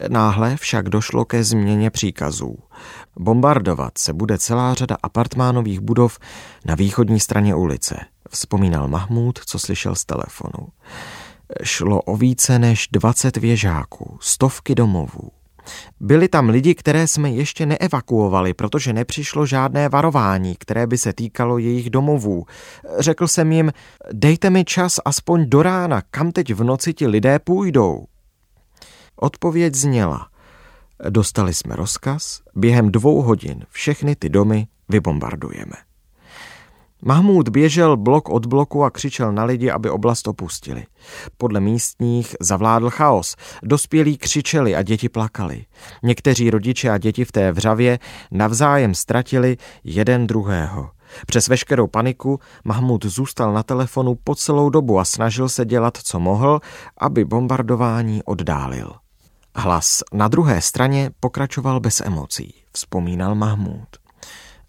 Náhle 0.09 0.57
však 0.57 0.89
došlo 0.89 1.25
ke 1.25 1.45
změně 1.45 1.91
příkazů. 1.91 2.57
Bombardovat 3.19 3.99
se 3.99 4.13
bude 4.13 4.39
celá 4.39 4.75
řada 4.75 4.97
apartmánových 5.03 5.81
budov 5.81 6.19
na 6.65 6.75
východní 6.75 7.21
straně 7.21 7.55
ulice, 7.55 7.97
vzpomínal 8.31 8.89
Mahmud, 8.89 9.39
co 9.47 9.59
slyšel 9.59 9.95
z 9.95 10.05
telefonu. 10.05 10.69
Šlo 11.63 12.03
o 12.03 12.17
více 12.17 12.59
než 12.59 12.89
20 12.93 13.37
věžáků, 13.37 14.19
stovky 14.21 14.75
domovů. 14.75 15.40
Byli 16.01 16.29
tam 16.29 16.49
lidi, 16.49 16.75
které 16.75 17.07
jsme 17.07 17.31
ještě 17.31 17.67
neevakuovali, 17.67 18.55
protože 18.55 18.93
nepřišlo 18.93 19.47
žádné 19.47 19.89
varování, 19.89 20.57
které 20.59 20.87
by 20.87 20.99
se 20.99 21.13
týkalo 21.13 21.59
jejich 21.59 21.91
domovů. 21.91 22.45
Řekl 22.99 23.27
jsem 23.27 23.53
jim, 23.53 23.73
dejte 24.13 24.51
mi 24.51 24.65
čas 24.65 25.01
aspoň 25.05 25.49
do 25.49 25.63
rána, 25.63 26.03
kam 26.11 26.33
teď 26.33 26.55
v 26.55 26.65
noci 26.65 26.95
ti 26.95 27.07
lidé 27.07 27.39
půjdou. 27.39 28.05
Odpověď 29.17 29.75
zněla, 29.75 30.29
dostali 31.11 31.55
jsme 31.55 31.77
rozkaz, 31.77 32.41
během 32.55 32.93
dvou 32.93 33.23
hodin 33.23 33.65
všechny 33.71 34.17
ty 34.17 34.29
domy 34.29 34.67
vybombardujeme. 34.89 35.90
Mahmud 37.03 37.49
běžel 37.49 37.97
blok 37.97 38.29
od 38.29 38.47
bloku 38.47 38.85
a 38.85 38.91
křičel 38.91 39.33
na 39.33 39.45
lidi, 39.45 39.71
aby 39.71 39.91
oblast 39.91 40.29
opustili. 40.29 40.87
Podle 41.39 41.61
místních 41.61 42.37
zavládl 42.41 42.91
chaos. 42.91 43.37
Dospělí 43.63 44.19
křičeli 44.19 44.77
a 44.77 44.83
děti 44.83 45.09
plakali. 45.09 45.65
Někteří 46.03 46.51
rodiče 46.51 46.91
a 46.91 46.99
děti 46.99 47.25
v 47.25 47.33
té 47.33 47.53
vřavě 47.53 47.99
navzájem 48.31 48.95
ztratili 48.95 49.57
jeden 49.85 50.27
druhého. 50.27 50.91
Přes 51.27 51.49
veškerou 51.49 51.87
paniku 51.87 52.41
Mahmud 52.65 53.05
zůstal 53.05 53.53
na 53.53 53.63
telefonu 53.63 54.15
po 54.25 54.35
celou 54.35 54.71
dobu 54.71 54.99
a 54.99 55.05
snažil 55.05 55.49
se 55.49 55.65
dělat, 55.65 55.97
co 55.97 56.21
mohl, 56.21 56.61
aby 56.99 57.25
bombardování 57.25 58.23
oddálil. 58.23 58.93
Hlas 59.57 60.03
na 60.13 60.29
druhé 60.29 60.61
straně 60.61 61.11
pokračoval 61.21 61.81
bez 61.81 62.01
emocí, 62.01 62.55
vzpomínal 62.73 63.35
Mahmud. 63.35 64.00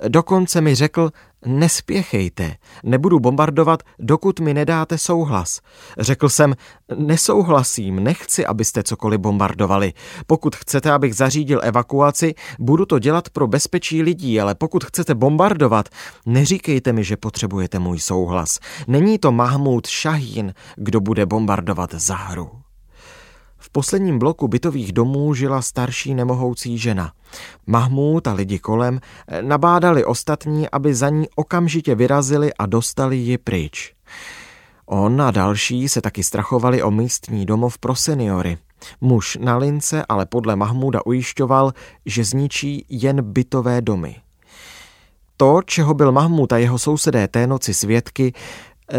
Dokonce 0.08 0.62
mi 0.62 0.76
řekl, 0.76 1.12
nespěchejte, 1.46 2.56
nebudu 2.84 3.20
bombardovat, 3.20 3.84
dokud 4.00 4.40
mi 4.40 4.54
nedáte 4.54 4.98
souhlas. 4.98 5.62
Řekl 6.00 6.30
jsem, 6.30 6.56
nesouhlasím, 6.96 8.04
nechci, 8.04 8.46
abyste 8.46 8.84
cokoliv 8.84 9.20
bombardovali. 9.20 9.94
Pokud 10.28 10.56
chcete, 10.56 10.92
abych 10.92 11.16
zařídil 11.16 11.60
evakuaci, 11.64 12.34
budu 12.60 12.86
to 12.86 13.00
dělat 13.00 13.30
pro 13.30 13.48
bezpečí 13.48 14.02
lidí, 14.02 14.42
ale 14.42 14.56
pokud 14.56 14.84
chcete 14.84 15.16
bombardovat, 15.16 15.90
neříkejte 16.26 16.94
mi, 16.94 17.04
že 17.04 17.18
potřebujete 17.18 17.80
můj 17.80 18.00
souhlas. 18.00 18.60
Není 18.88 19.20
to 19.20 19.32
Mahmud 19.32 19.88
Šahín, 19.88 20.54
kdo 20.76 21.02
bude 21.02 21.26
bombardovat 21.26 21.94
Zahru. 21.94 22.61
Posledním 23.72 24.20
bloku 24.20 24.48
bytových 24.48 24.92
domů 24.92 25.34
žila 25.34 25.62
starší 25.62 26.14
nemohoucí 26.14 26.78
žena. 26.78 27.12
Mahmud 27.68 28.28
a 28.28 28.34
lidi 28.34 28.60
kolem 28.60 29.00
nabádali 29.42 30.06
ostatní, 30.06 30.70
aby 30.70 30.96
za 30.96 31.10
ní 31.10 31.28
okamžitě 31.36 31.96
vyrazili 31.96 32.54
a 32.54 32.66
dostali 32.66 33.18
ji 33.18 33.38
pryč. 33.38 33.94
On 34.86 35.22
a 35.22 35.32
další 35.32 35.90
se 35.90 36.02
taky 36.02 36.24
strachovali 36.24 36.84
o 36.84 36.92
místní 36.92 37.46
domov 37.46 37.78
pro 37.78 37.96
seniory. 37.96 38.58
Muž 39.02 39.38
na 39.42 39.58
lince 39.58 40.06
ale 40.10 40.26
podle 40.26 40.56
Mahmuda 40.56 41.00
ujišťoval, 41.06 41.74
že 42.06 42.24
zničí 42.24 42.86
jen 42.90 43.22
bytové 43.22 43.82
domy. 43.82 44.16
To, 45.38 45.62
čeho 45.66 45.94
byl 45.94 46.12
Mahmud 46.12 46.54
a 46.54 46.58
jeho 46.58 46.80
sousedé 46.80 47.28
té 47.28 47.48
noci 47.48 47.74
svědky, 47.74 48.34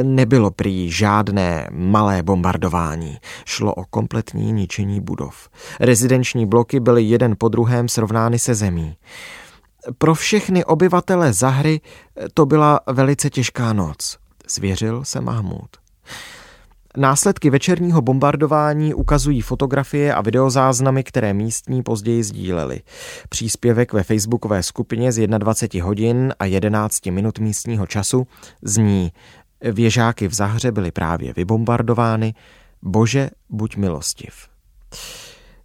Nebylo 0.03 0.51
prý 0.51 0.91
žádné 0.91 1.69
malé 1.71 2.23
bombardování. 2.23 3.19
Šlo 3.45 3.75
o 3.75 3.85
kompletní 3.85 4.53
ničení 4.53 5.01
budov. 5.01 5.49
Rezidenční 5.81 6.47
bloky 6.47 6.81
byly 6.81 7.03
jeden 7.03 7.35
po 7.39 7.49
druhém 7.49 7.89
srovnány 7.89 8.39
se 8.39 8.55
zemí. 8.55 8.97
Pro 9.99 10.15
všechny 10.15 10.65
obyvatele 10.65 11.33
Zahry 11.33 11.81
to 12.35 12.47
byla 12.47 12.81
velice 12.93 13.31
těžká 13.31 13.73
noc, 13.73 14.19
svěřil 14.47 15.05
se 15.05 15.21
Mahmud. 15.21 15.69
Následky 16.97 17.51
večerního 17.51 18.03
bombardování 18.03 18.95
ukazují 18.95 19.41
fotografie 19.41 20.15
a 20.15 20.21
videozáznamy, 20.21 21.05
které 21.05 21.35
místní 21.35 21.83
později 21.83 22.25
sdíleli. 22.25 22.81
Příspěvek 23.29 23.93
ve 23.93 24.03
facebookové 24.03 24.63
skupině 24.63 25.13
z 25.13 25.27
21 25.27 25.87
hodin 25.87 26.35
a 26.39 26.45
11 26.45 27.07
minut 27.07 27.39
místního 27.39 27.87
času 27.87 28.27
zní 28.63 29.13
Věžáky 29.63 30.29
v 30.29 30.35
Zahře 30.35 30.73
byly 30.73 30.91
právě 30.91 31.33
vybombardovány. 31.33 32.35
Bože, 32.83 33.31
buď 33.51 33.77
milostiv. 33.77 34.49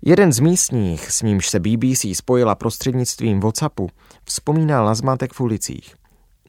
Jeden 0.01 0.33
z 0.33 0.39
místních, 0.39 1.11
s 1.11 1.21
nímž 1.21 1.49
se 1.49 1.59
BBC 1.59 2.05
spojila 2.13 2.55
prostřednictvím 2.55 3.39
WhatsAppu, 3.39 3.89
vzpomínal 4.23 4.85
na 4.85 4.95
zmatek 4.95 5.33
v 5.33 5.41
ulicích. 5.41 5.95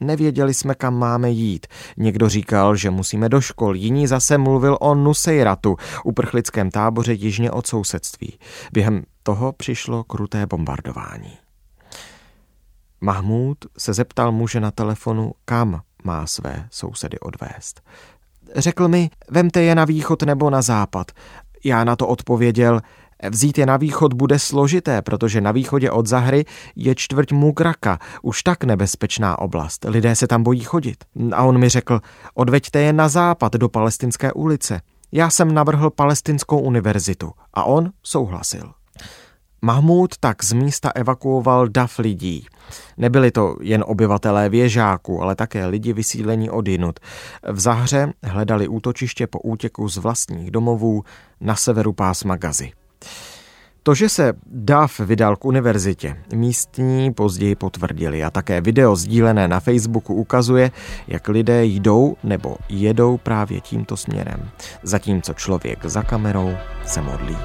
Nevěděli 0.01 0.53
jsme, 0.53 0.75
kam 0.75 0.99
máme 0.99 1.31
jít. 1.31 1.67
Někdo 1.97 2.29
říkal, 2.29 2.75
že 2.75 2.89
musíme 2.89 3.29
do 3.29 3.41
škol, 3.41 3.75
jiný 3.75 4.07
zase 4.07 4.37
mluvil 4.37 4.77
o 4.81 4.95
Nusejratu, 4.95 5.75
uprchlickém 6.03 6.71
táboře 6.71 7.13
jižně 7.13 7.51
od 7.51 7.67
sousedství. 7.67 8.39
Během 8.73 9.03
toho 9.23 9.51
přišlo 9.51 10.03
kruté 10.03 10.45
bombardování. 10.45 11.37
Mahmud 13.01 13.57
se 13.77 13.93
zeptal 13.93 14.31
muže 14.31 14.59
na 14.59 14.71
telefonu, 14.71 15.31
kam 15.45 15.81
má 16.03 16.27
své 16.27 16.67
sousedy 16.71 17.19
odvést. 17.19 17.81
Řekl 18.55 18.87
mi, 18.87 19.09
vemte 19.29 19.61
je 19.61 19.75
na 19.75 19.85
východ 19.85 20.23
nebo 20.23 20.49
na 20.49 20.61
západ. 20.61 21.11
Já 21.63 21.83
na 21.83 21.95
to 21.95 22.07
odpověděl, 22.07 22.81
Vzít 23.29 23.57
je 23.57 23.65
na 23.65 23.77
východ 23.77 24.13
bude 24.13 24.39
složité, 24.39 25.01
protože 25.01 25.41
na 25.41 25.51
východě 25.51 25.91
od 25.91 26.07
Zahry 26.07 26.45
je 26.75 26.95
čtvrť 26.95 27.31
Mugraka, 27.31 27.99
už 28.21 28.43
tak 28.43 28.63
nebezpečná 28.63 29.39
oblast. 29.39 29.85
Lidé 29.89 30.15
se 30.15 30.27
tam 30.27 30.43
bojí 30.43 30.59
chodit. 30.59 31.03
A 31.31 31.43
on 31.43 31.57
mi 31.57 31.69
řekl, 31.69 31.99
odveďte 32.33 32.79
je 32.79 32.93
na 32.93 33.09
západ 33.09 33.53
do 33.53 33.69
Palestinské 33.69 34.33
ulice. 34.33 34.81
Já 35.11 35.29
jsem 35.29 35.53
navrhl 35.53 35.89
Palestinskou 35.89 36.59
univerzitu 36.59 37.31
a 37.53 37.63
on 37.63 37.91
souhlasil. 38.03 38.71
Mahmud 39.61 40.17
tak 40.19 40.43
z 40.43 40.53
místa 40.53 40.91
evakuoval 40.95 41.67
dav 41.67 41.99
lidí. 41.99 42.45
Nebyli 42.97 43.31
to 43.31 43.55
jen 43.61 43.83
obyvatelé 43.87 44.49
věžáku, 44.49 45.21
ale 45.21 45.35
také 45.35 45.65
lidi 45.65 45.93
vysílení 45.93 46.49
od 46.49 46.67
jinut. 46.67 46.99
V 47.51 47.59
Zahře 47.59 48.13
hledali 48.23 48.67
útočiště 48.67 49.27
po 49.27 49.39
útěku 49.39 49.89
z 49.89 49.97
vlastních 49.97 50.51
domovů 50.51 51.03
na 51.41 51.55
severu 51.55 51.93
pásma 51.93 52.35
Gazy. 52.35 52.71
To, 53.83 53.95
že 53.95 54.09
se 54.09 54.33
Dav 54.45 54.99
vydal 54.99 55.35
k 55.35 55.45
univerzitě, 55.45 56.15
místní 56.33 57.13
později 57.13 57.55
potvrdili 57.55 58.23
a 58.23 58.29
také 58.29 58.61
video 58.61 58.95
sdílené 58.95 59.47
na 59.47 59.59
Facebooku 59.59 60.13
ukazuje, 60.13 60.71
jak 61.07 61.27
lidé 61.27 61.65
jdou 61.65 62.15
nebo 62.23 62.55
jedou 62.69 63.17
právě 63.17 63.61
tímto 63.61 63.97
směrem, 63.97 64.49
zatímco 64.83 65.33
člověk 65.33 65.85
za 65.85 66.03
kamerou 66.03 66.53
se 66.85 67.01
modlí. 67.01 67.37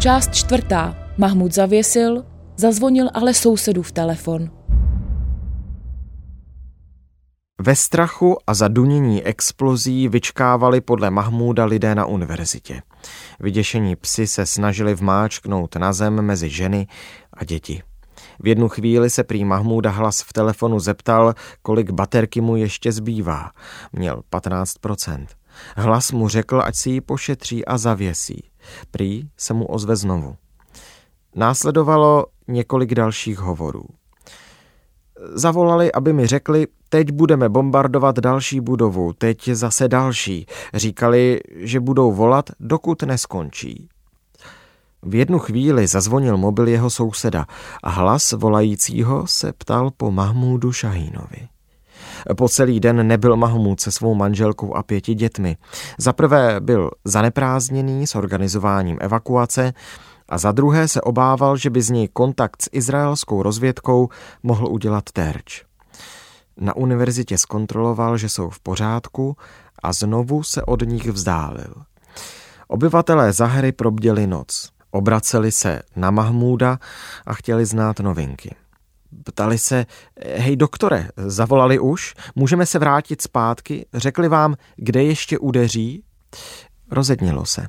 Část 0.00 0.34
čtvrtá. 0.34 0.96
Mahmud 1.18 1.54
zavěsil, 1.54 2.24
zazvonil 2.56 3.08
ale 3.14 3.34
sousedův 3.34 3.92
telefon. 3.92 4.50
Ve 7.60 7.76
strachu 7.76 8.36
a 8.46 8.54
zadunění 8.54 9.22
explozí 9.22 10.08
vyčkávali 10.08 10.80
podle 10.80 11.10
Mahmúda 11.10 11.64
lidé 11.64 11.94
na 11.94 12.06
univerzitě. 12.06 12.82
Vyděšení 13.40 13.96
psy 13.96 14.26
se 14.26 14.46
snažili 14.46 14.94
vmáčknout 14.94 15.76
na 15.76 15.92
zem 15.92 16.22
mezi 16.22 16.48
ženy 16.48 16.86
a 17.34 17.44
děti. 17.44 17.82
V 18.38 18.46
jednu 18.46 18.68
chvíli 18.68 19.10
se 19.10 19.24
prý 19.24 19.44
Mahmúda 19.44 19.90
hlas 19.90 20.22
v 20.22 20.32
telefonu 20.32 20.78
zeptal, 20.78 21.34
kolik 21.62 21.90
baterky 21.90 22.40
mu 22.40 22.56
ještě 22.56 22.92
zbývá. 22.92 23.50
Měl 23.92 24.22
15%. 24.32 25.26
Hlas 25.76 26.12
mu 26.12 26.28
řekl, 26.28 26.62
ať 26.64 26.76
si 26.76 26.90
ji 26.90 27.00
pošetří 27.00 27.64
a 27.64 27.78
zavěsí. 27.78 28.49
Prý 28.90 29.28
se 29.36 29.54
mu 29.54 29.66
ozve 29.66 29.96
znovu. 29.96 30.36
Následovalo 31.34 32.26
několik 32.48 32.94
dalších 32.94 33.38
hovorů. 33.38 33.84
Zavolali, 35.34 35.92
aby 35.92 36.12
mi 36.12 36.26
řekli, 36.26 36.66
teď 36.88 37.12
budeme 37.12 37.48
bombardovat 37.48 38.18
další 38.18 38.60
budovu, 38.60 39.12
teď 39.12 39.48
zase 39.48 39.88
další. 39.88 40.46
Říkali, 40.74 41.40
že 41.56 41.80
budou 41.80 42.12
volat, 42.12 42.50
dokud 42.60 43.02
neskončí. 43.02 43.88
V 45.02 45.14
jednu 45.14 45.38
chvíli 45.38 45.86
zazvonil 45.86 46.36
mobil 46.36 46.68
jeho 46.68 46.90
souseda 46.90 47.46
a 47.82 47.90
hlas 47.90 48.32
volajícího 48.32 49.26
se 49.26 49.52
ptal 49.52 49.90
po 49.96 50.10
Mahmúdu 50.10 50.72
Šahínovi. 50.72 51.48
Po 52.36 52.48
celý 52.48 52.80
den 52.80 53.06
nebyl 53.06 53.36
Mahmud 53.36 53.80
se 53.80 53.90
svou 53.90 54.14
manželkou 54.14 54.74
a 54.74 54.82
pěti 54.82 55.14
dětmi. 55.14 55.56
Za 55.98 56.12
prvé 56.12 56.60
byl 56.60 56.90
zaneprázdněný 57.04 58.06
s 58.06 58.14
organizováním 58.14 58.98
evakuace 59.00 59.72
a 60.28 60.38
za 60.38 60.52
druhé 60.52 60.88
se 60.88 61.00
obával, 61.00 61.56
že 61.56 61.70
by 61.70 61.82
z 61.82 61.90
něj 61.90 62.08
kontakt 62.08 62.62
s 62.62 62.68
izraelskou 62.72 63.42
rozvědkou 63.42 64.08
mohl 64.42 64.66
udělat 64.66 65.04
terč. 65.12 65.64
Na 66.56 66.76
univerzitě 66.76 67.38
zkontroloval, 67.38 68.16
že 68.16 68.28
jsou 68.28 68.50
v 68.50 68.60
pořádku 68.60 69.36
a 69.82 69.92
znovu 69.92 70.42
se 70.42 70.62
od 70.62 70.82
nich 70.82 71.06
vzdálil. 71.06 71.74
Obyvatelé 72.68 73.32
Zahry 73.32 73.72
probděli 73.72 74.26
noc. 74.26 74.70
Obraceli 74.90 75.52
se 75.52 75.82
na 75.96 76.10
Mahmúda 76.10 76.78
a 77.26 77.34
chtěli 77.34 77.66
znát 77.66 78.00
novinky. 78.00 78.54
Ptali 79.24 79.58
se, 79.58 79.86
hej 80.36 80.56
doktore, 80.56 81.08
zavolali 81.16 81.78
už? 81.78 82.14
Můžeme 82.34 82.66
se 82.66 82.78
vrátit 82.78 83.22
zpátky? 83.22 83.86
Řekli 83.94 84.28
vám, 84.28 84.54
kde 84.76 85.02
ještě 85.02 85.38
udeří? 85.38 86.04
Rozednilo 86.90 87.46
se. 87.46 87.68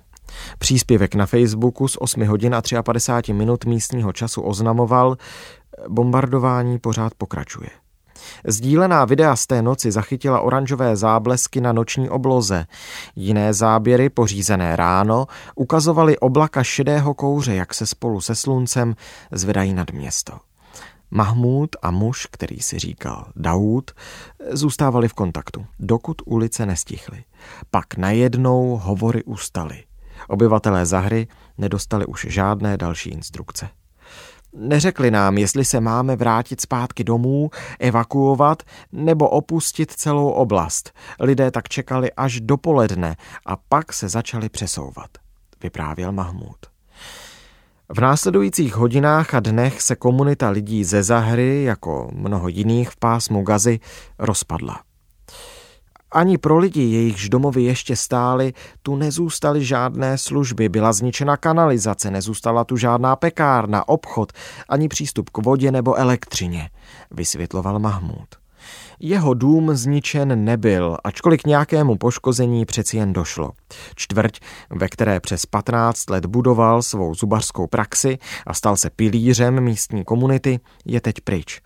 Příspěvek 0.57 1.15
na 1.15 1.25
Facebooku 1.25 1.87
z 1.87 1.97
8 1.99 2.27
hodin 2.27 2.55
a 2.55 2.83
53 2.83 3.33
minut 3.33 3.65
místního 3.65 4.13
času 4.13 4.41
oznamoval, 4.41 5.17
bombardování 5.89 6.79
pořád 6.79 7.13
pokračuje. 7.13 7.69
Sdílená 8.47 9.05
videa 9.05 9.35
z 9.35 9.47
té 9.47 9.61
noci 9.61 9.91
zachytila 9.91 10.41
oranžové 10.41 10.95
záblesky 10.95 11.61
na 11.61 11.73
noční 11.73 12.09
obloze. 12.09 12.65
Jiné 13.15 13.53
záběry, 13.53 14.09
pořízené 14.09 14.75
ráno, 14.75 15.25
ukazovaly 15.55 16.19
oblaka 16.19 16.63
šedého 16.63 17.13
kouře, 17.13 17.55
jak 17.55 17.73
se 17.73 17.85
spolu 17.85 18.21
se 18.21 18.35
sluncem 18.35 18.95
zvedají 19.31 19.73
nad 19.73 19.91
město. 19.91 20.33
Mahmud 21.11 21.75
a 21.81 21.91
muž, 21.91 22.27
který 22.31 22.59
si 22.59 22.79
říkal 22.79 23.31
Daud, 23.35 23.91
zůstávali 24.51 25.07
v 25.07 25.13
kontaktu, 25.13 25.65
dokud 25.79 26.21
ulice 26.25 26.65
nestichly. 26.65 27.23
Pak 27.71 27.97
najednou 27.97 28.77
hovory 28.83 29.23
ustaly. 29.23 29.83
Obyvatelé 30.27 30.85
Zahry 30.85 31.27
nedostali 31.57 32.05
už 32.05 32.27
žádné 32.29 32.77
další 32.77 33.09
instrukce. 33.09 33.69
Neřekli 34.53 35.11
nám, 35.11 35.37
jestli 35.37 35.65
se 35.65 35.79
máme 35.79 36.15
vrátit 36.15 36.61
zpátky 36.61 37.03
domů, 37.03 37.49
evakuovat 37.79 38.63
nebo 38.91 39.29
opustit 39.29 39.91
celou 39.91 40.29
oblast. 40.29 40.91
Lidé 41.19 41.51
tak 41.51 41.69
čekali 41.69 42.11
až 42.11 42.39
dopoledne 42.39 43.15
a 43.45 43.55
pak 43.55 43.93
se 43.93 44.09
začali 44.09 44.49
přesouvat, 44.49 45.09
vyprávěl 45.63 46.11
Mahmud. 46.11 46.57
V 47.93 47.99
následujících 47.99 48.75
hodinách 48.75 49.33
a 49.33 49.39
dnech 49.39 49.81
se 49.81 49.95
komunita 49.95 50.49
lidí 50.49 50.83
ze 50.83 51.03
Zahry, 51.03 51.63
jako 51.63 52.09
mnoho 52.13 52.47
jiných 52.47 52.89
v 52.89 52.97
pásmu 52.97 53.43
Gazy, 53.43 53.79
rozpadla. 54.19 54.79
Ani 56.11 56.37
pro 56.37 56.57
lidi, 56.57 56.81
jejichž 56.81 57.29
domovy 57.29 57.63
ještě 57.63 57.95
stály, 57.95 58.53
tu 58.81 58.95
nezůstaly 58.95 59.65
žádné 59.65 60.17
služby, 60.17 60.69
byla 60.69 60.93
zničena 60.93 61.37
kanalizace, 61.37 62.11
nezůstala 62.11 62.63
tu 62.63 62.77
žádná 62.77 63.15
pekárna, 63.15 63.87
obchod, 63.87 64.31
ani 64.69 64.87
přístup 64.87 65.29
k 65.29 65.37
vodě 65.37 65.71
nebo 65.71 65.95
elektřině, 65.95 66.69
vysvětloval 67.11 67.79
Mahmud. 67.79 68.40
Jeho 69.03 69.33
dům 69.33 69.75
zničen 69.75 70.45
nebyl, 70.45 70.97
ačkoliv 71.03 71.41
k 71.41 71.47
nějakému 71.47 71.97
poškození 71.97 72.65
přeci 72.65 72.97
jen 72.97 73.13
došlo. 73.13 73.51
Čtvrť, 73.95 74.39
ve 74.69 74.89
které 74.89 75.19
přes 75.19 75.45
15 75.45 76.09
let 76.09 76.25
budoval 76.25 76.81
svou 76.81 77.15
zubařskou 77.15 77.67
praxi 77.67 78.17
a 78.47 78.53
stal 78.53 78.77
se 78.77 78.89
pilířem 78.89 79.61
místní 79.61 80.03
komunity, 80.03 80.59
je 80.85 81.01
teď 81.01 81.15
pryč. 81.21 81.61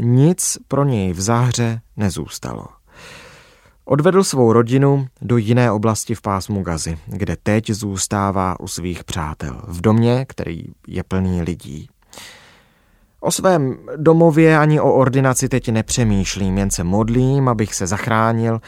Nic 0.00 0.58
pro 0.68 0.84
něj 0.84 1.12
v 1.12 1.20
záhře 1.20 1.80
nezůstalo. 1.96 2.66
Odvedl 3.84 4.24
svou 4.24 4.52
rodinu 4.52 5.06
do 5.22 5.36
jiné 5.36 5.72
oblasti 5.72 6.14
v 6.14 6.20
pásmu 6.20 6.62
Gazy, 6.62 6.98
kde 7.06 7.36
teď 7.42 7.70
zůstává 7.70 8.60
u 8.60 8.68
svých 8.68 9.04
přátel, 9.04 9.62
v 9.68 9.80
domě, 9.80 10.26
který 10.28 10.64
je 10.88 11.02
plný 11.02 11.42
lidí. 11.42 11.88
O 13.24 13.30
svém 13.30 13.78
domově 13.96 14.58
ani 14.58 14.80
o 14.80 14.92
ordinaci 14.92 15.48
teď 15.48 15.68
nepřemýšlím, 15.68 16.58
jen 16.58 16.70
se 16.70 16.84
modlím, 16.84 17.48
abych 17.48 17.74
se 17.74 17.86
zachránil 17.86 18.60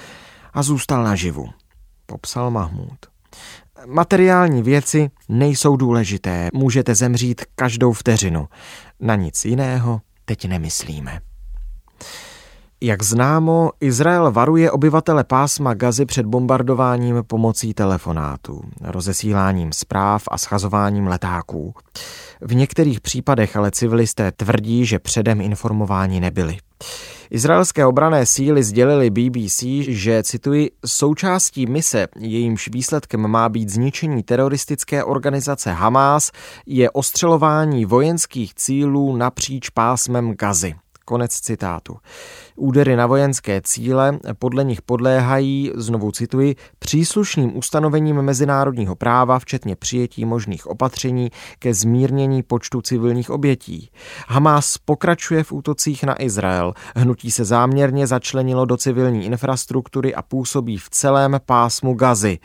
a 0.53 0.63
zůstal 0.63 1.05
naživu, 1.05 1.49
popsal 2.07 2.51
Mahmud. 2.51 2.99
Materiální 3.87 4.63
věci 4.63 5.11
nejsou 5.29 5.77
důležité, 5.77 6.49
můžete 6.55 6.95
zemřít 6.95 7.45
každou 7.55 7.93
vteřinu. 7.93 8.49
Na 9.01 9.15
nic 9.15 9.45
jiného 9.45 10.01
teď 10.25 10.49
nemyslíme. 10.49 11.21
Jak 12.81 13.03
známo, 13.03 13.71
Izrael 13.81 14.33
varuje 14.33 14.71
obyvatele 14.71 15.25
pásma 15.25 15.75
Gazy 15.75 16.07
před 16.07 16.27
bombardováním 16.27 17.25
pomocí 17.27 17.75
telefonátů, 17.75 18.61
rozesíláním 18.81 19.73
zpráv 19.73 20.23
a 20.31 20.39
schazováním 20.39 21.07
letáků. 21.07 21.75
V 22.41 22.55
některých 22.55 23.01
případech 23.01 23.57
ale 23.57 23.71
civilisté 23.71 24.33
tvrdí, 24.33 24.87
že 24.87 24.99
předem 24.99 25.41
informováni 25.41 26.21
nebyli. 26.21 26.57
Izraelské 27.31 27.87
obrané 27.87 28.27
síly 28.27 28.65
sdělili 28.65 29.11
BBC, 29.11 29.63
že, 29.89 30.23
cituji, 30.23 30.71
součástí 30.87 31.67
mise, 31.67 32.07
jejímž 32.19 32.69
výsledkem 32.69 33.29
má 33.29 33.49
být 33.49 33.69
zničení 33.69 34.23
teroristické 34.23 35.05
organizace 35.05 35.73
Hamas, 35.73 36.31
je 36.67 36.91
ostřelování 36.91 37.85
vojenských 37.85 38.55
cílů 38.55 39.17
napříč 39.17 39.71
pásmem 39.71 40.35
Gazy. 40.35 40.75
Konec 41.09 41.33
citátu. 41.33 41.97
Údery 42.57 42.97
na 42.97 43.07
vojenské 43.07 43.61
cíle 43.65 44.19
podle 44.39 44.65
nich 44.65 44.83
podléhají, 44.83 45.73
znovu 45.75 46.13
cituji, 46.13 46.57
příslušným 46.79 47.57
ustanovením 47.57 48.23
mezinárodního 48.23 48.97
práva, 48.97 49.39
včetně 49.39 49.77
přijetí 49.77 50.25
možných 50.25 50.67
opatření 50.67 51.31
ke 51.59 51.75
zmírnění 51.75 52.43
počtu 52.43 52.83
civilních 52.83 53.31
obětí. 53.31 53.91
Hamas 54.29 54.79
pokračuje 54.79 55.45
v 55.45 55.53
útocích 55.53 56.05
na 56.05 56.23
Izrael. 56.23 56.75
Hnutí 56.97 57.31
se 57.31 57.45
záměrně 57.45 58.07
začlenilo 58.07 58.65
do 58.65 58.77
civilní 58.77 59.25
infrastruktury 59.25 60.15
a 60.15 60.23
působí 60.23 60.79
v 60.79 60.91
celém 60.91 61.41
pásmu 61.47 61.95
Gazy. 61.95 62.39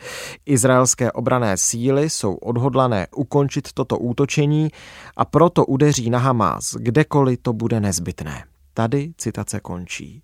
Izraelské 0.46 1.12
obrané 1.12 1.56
síly 1.56 2.10
jsou 2.10 2.34
odhodlané 2.34 3.06
ukončit 3.16 3.72
toto 3.72 3.98
útočení 3.98 4.70
a 5.16 5.24
proto 5.24 5.64
udeří 5.66 6.10
na 6.10 6.18
Hamas, 6.18 6.74
kdekoliv 6.74 7.38
to 7.42 7.52
bude 7.52 7.80
nezbytné. 7.80 8.51
Tady 8.74 9.12
citace 9.18 9.60
končí. 9.60 10.22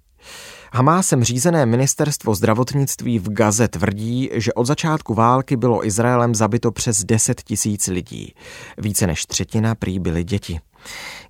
Hamásem 0.72 1.24
řízené 1.24 1.66
ministerstvo 1.66 2.34
zdravotnictví 2.34 3.18
v 3.18 3.32
Gaze 3.32 3.68
tvrdí, 3.68 4.30
že 4.32 4.52
od 4.52 4.66
začátku 4.66 5.14
války 5.14 5.56
bylo 5.56 5.86
Izraelem 5.86 6.34
zabito 6.34 6.72
přes 6.72 7.04
10 7.04 7.42
tisíc 7.42 7.86
lidí. 7.86 8.34
Více 8.78 9.06
než 9.06 9.26
třetina 9.26 9.74
prý 9.74 9.98
byly 9.98 10.24
děti. 10.24 10.60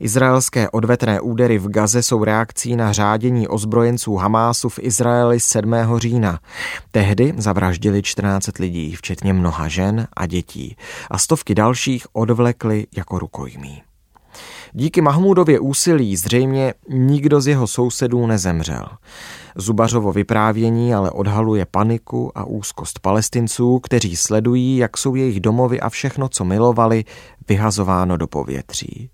Izraelské 0.01 0.71
odvetné 0.71 1.21
údery 1.21 1.59
v 1.59 1.69
Gaze 1.69 2.03
jsou 2.03 2.25
reakcí 2.25 2.77
na 2.77 2.93
řádění 2.93 3.49
ozbrojenců 3.49 4.17
Hamásu 4.17 4.69
v 4.69 4.79
Izraeli 4.79 5.41
7. 5.41 5.75
října. 5.97 6.41
Tehdy 6.91 7.35
zavraždili 7.37 8.03
14 8.03 8.59
lidí, 8.59 8.95
včetně 8.95 9.33
mnoha 9.33 9.69
žen 9.69 10.09
a 10.17 10.27
dětí, 10.27 10.77
a 11.11 11.19
stovky 11.19 11.55
dalších 11.55 12.07
odvlekli 12.13 12.87
jako 12.97 13.19
rukojmí. 13.19 13.83
Díky 14.73 15.01
Mahmudově 15.01 15.61
úsilí 15.61 16.17
zřejmě 16.17 16.75
nikdo 16.89 17.41
z 17.41 17.47
jeho 17.47 17.67
sousedů 17.67 18.27
nezemřel. 18.27 18.87
Zubařovo 19.57 20.13
vyprávění 20.13 20.95
ale 20.95 21.11
odhaluje 21.11 21.67
paniku 21.71 22.39
a 22.39 22.45
úzkost 22.45 22.99
palestinců, 22.99 23.79
kteří 23.79 24.17
sledují, 24.17 24.77
jak 24.77 24.97
jsou 24.97 25.15
jejich 25.15 25.41
domovy 25.41 25.81
a 25.81 25.89
všechno, 25.89 26.29
co 26.29 26.45
milovali, 26.45 27.05
vyhazováno 27.49 28.17
do 28.17 28.27
povětří. 28.27 29.11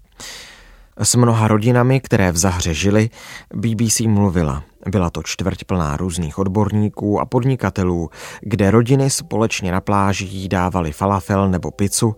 S 0.98 1.16
mnoha 1.16 1.48
rodinami, 1.48 2.00
které 2.00 2.32
v 2.32 2.36
Zahře 2.36 2.74
žili, 2.74 3.10
BBC 3.54 4.00
mluvila. 4.00 4.62
Byla 4.90 5.10
to 5.10 5.22
čtvrť 5.22 5.64
plná 5.64 5.96
různých 5.96 6.38
odborníků 6.38 7.20
a 7.20 7.24
podnikatelů, 7.24 8.10
kde 8.40 8.70
rodiny 8.70 9.10
společně 9.10 9.72
na 9.72 9.80
pláži 9.80 10.48
dávali 10.48 10.92
falafel 10.92 11.48
nebo 11.48 11.70
pizzu 11.70 12.16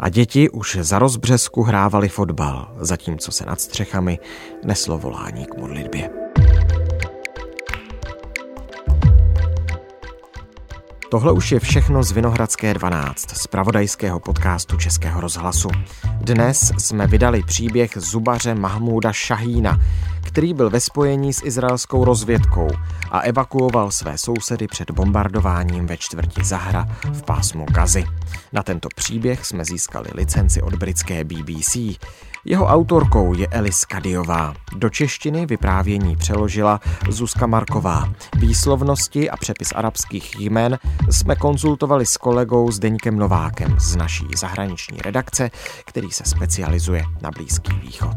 a 0.00 0.08
děti 0.08 0.50
už 0.50 0.78
za 0.80 0.98
rozbřesku 0.98 1.62
hrávali 1.62 2.08
fotbal, 2.08 2.68
zatímco 2.80 3.32
se 3.32 3.46
nad 3.46 3.60
střechami 3.60 4.18
neslo 4.64 4.98
volání 4.98 5.46
k 5.46 5.56
modlitbě. 5.56 6.10
Tohle 11.10 11.32
už 11.32 11.52
je 11.52 11.60
všechno 11.60 12.02
z 12.02 12.12
Vinohradské 12.12 12.74
12, 12.74 13.30
z 13.30 13.46
pravodajského 13.46 14.20
podcastu 14.20 14.76
Českého 14.76 15.20
rozhlasu. 15.20 15.68
Dnes 16.14 16.72
jsme 16.78 17.06
vydali 17.06 17.42
příběh 17.42 17.90
zubaře 17.96 18.54
Mahmúda 18.54 19.12
Šahína, 19.12 19.80
který 20.34 20.54
byl 20.54 20.70
ve 20.70 20.80
spojení 20.80 21.32
s 21.32 21.44
izraelskou 21.44 22.04
rozvědkou 22.04 22.68
a 23.10 23.20
evakuoval 23.20 23.90
své 23.90 24.18
sousedy 24.18 24.66
před 24.66 24.90
bombardováním 24.90 25.86
ve 25.86 25.96
čtvrti 25.96 26.44
Zahra 26.44 26.88
v 27.12 27.22
pásmu 27.22 27.66
Gazy. 27.70 28.04
Na 28.52 28.62
tento 28.62 28.88
příběh 28.94 29.46
jsme 29.46 29.64
získali 29.64 30.08
licenci 30.14 30.62
od 30.62 30.74
britské 30.74 31.24
BBC. 31.24 31.76
Jeho 32.46 32.66
autorkou 32.66 33.34
je 33.34 33.48
Elis 33.48 33.84
Kadiová. 33.84 34.54
Do 34.76 34.88
češtiny 34.88 35.46
vyprávění 35.46 36.16
přeložila 36.16 36.80
Zuzka 37.08 37.46
Marková. 37.46 38.12
Výslovnosti 38.36 39.30
a 39.30 39.36
přepis 39.36 39.72
arabských 39.72 40.40
jmen 40.40 40.78
jsme 41.10 41.36
konzultovali 41.36 42.06
s 42.06 42.16
kolegou 42.16 42.70
Zdeňkem 42.70 43.18
Novákem 43.18 43.76
z 43.80 43.96
naší 43.96 44.26
zahraniční 44.36 44.98
redakce, 44.98 45.50
který 45.84 46.10
se 46.10 46.24
specializuje 46.24 47.02
na 47.22 47.30
Blízký 47.30 47.72
východ. 47.72 48.16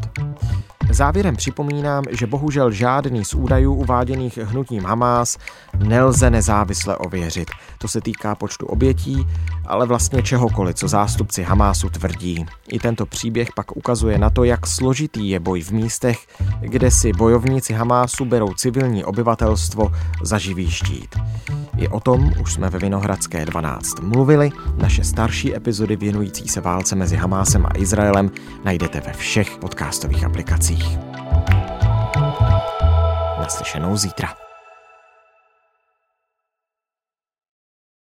Závěrem 0.89 1.35
připomínám, 1.35 2.03
že 2.11 2.27
bohužel 2.27 2.71
žádný 2.71 3.25
z 3.25 3.33
údajů 3.33 3.73
uváděných 3.73 4.37
hnutím 4.37 4.83
Hamás 4.83 5.37
nelze 5.77 6.29
nezávisle 6.29 6.97
ověřit. 6.97 7.51
To 7.77 7.87
se 7.87 8.01
týká 8.01 8.35
počtu 8.35 8.65
obětí, 8.65 9.27
ale 9.67 9.85
vlastně 9.85 10.23
čehokoliv, 10.23 10.75
co 10.75 10.87
zástupci 10.87 11.43
Hamásu 11.43 11.89
tvrdí. 11.89 12.45
I 12.67 12.79
tento 12.79 13.05
příběh 13.05 13.47
pak 13.55 13.77
ukazuje 13.77 14.17
na 14.17 14.29
to, 14.29 14.43
jak 14.43 14.67
složitý 14.67 15.29
je 15.29 15.39
boj 15.39 15.61
v 15.61 15.71
místech, 15.71 16.27
kde 16.59 16.91
si 16.91 17.13
bojovníci 17.13 17.73
Hamásu 17.73 18.25
berou 18.25 18.53
civilní 18.53 19.03
obyvatelstvo 19.03 19.91
za 20.23 20.37
živý 20.37 20.71
štít. 20.71 21.15
I 21.77 21.87
o 21.87 21.99
tom 21.99 22.31
už 22.41 22.53
jsme 22.53 22.69
ve 22.69 22.79
Vinohradské 22.79 23.45
12 23.45 23.99
mluvili. 23.99 24.51
Naše 24.75 25.03
starší 25.03 25.55
epizody 25.55 25.95
věnující 25.95 26.47
se 26.47 26.61
válce 26.61 26.95
mezi 26.95 27.15
Hamásem 27.15 27.65
a 27.65 27.77
Izraelem 27.77 28.31
najdete 28.63 29.01
ve 29.01 29.13
všech 29.13 29.57
podcastových 29.57 30.23
aplikacích. 30.23 30.97
Naslyšenou 33.39 33.97
zítra. 33.97 34.46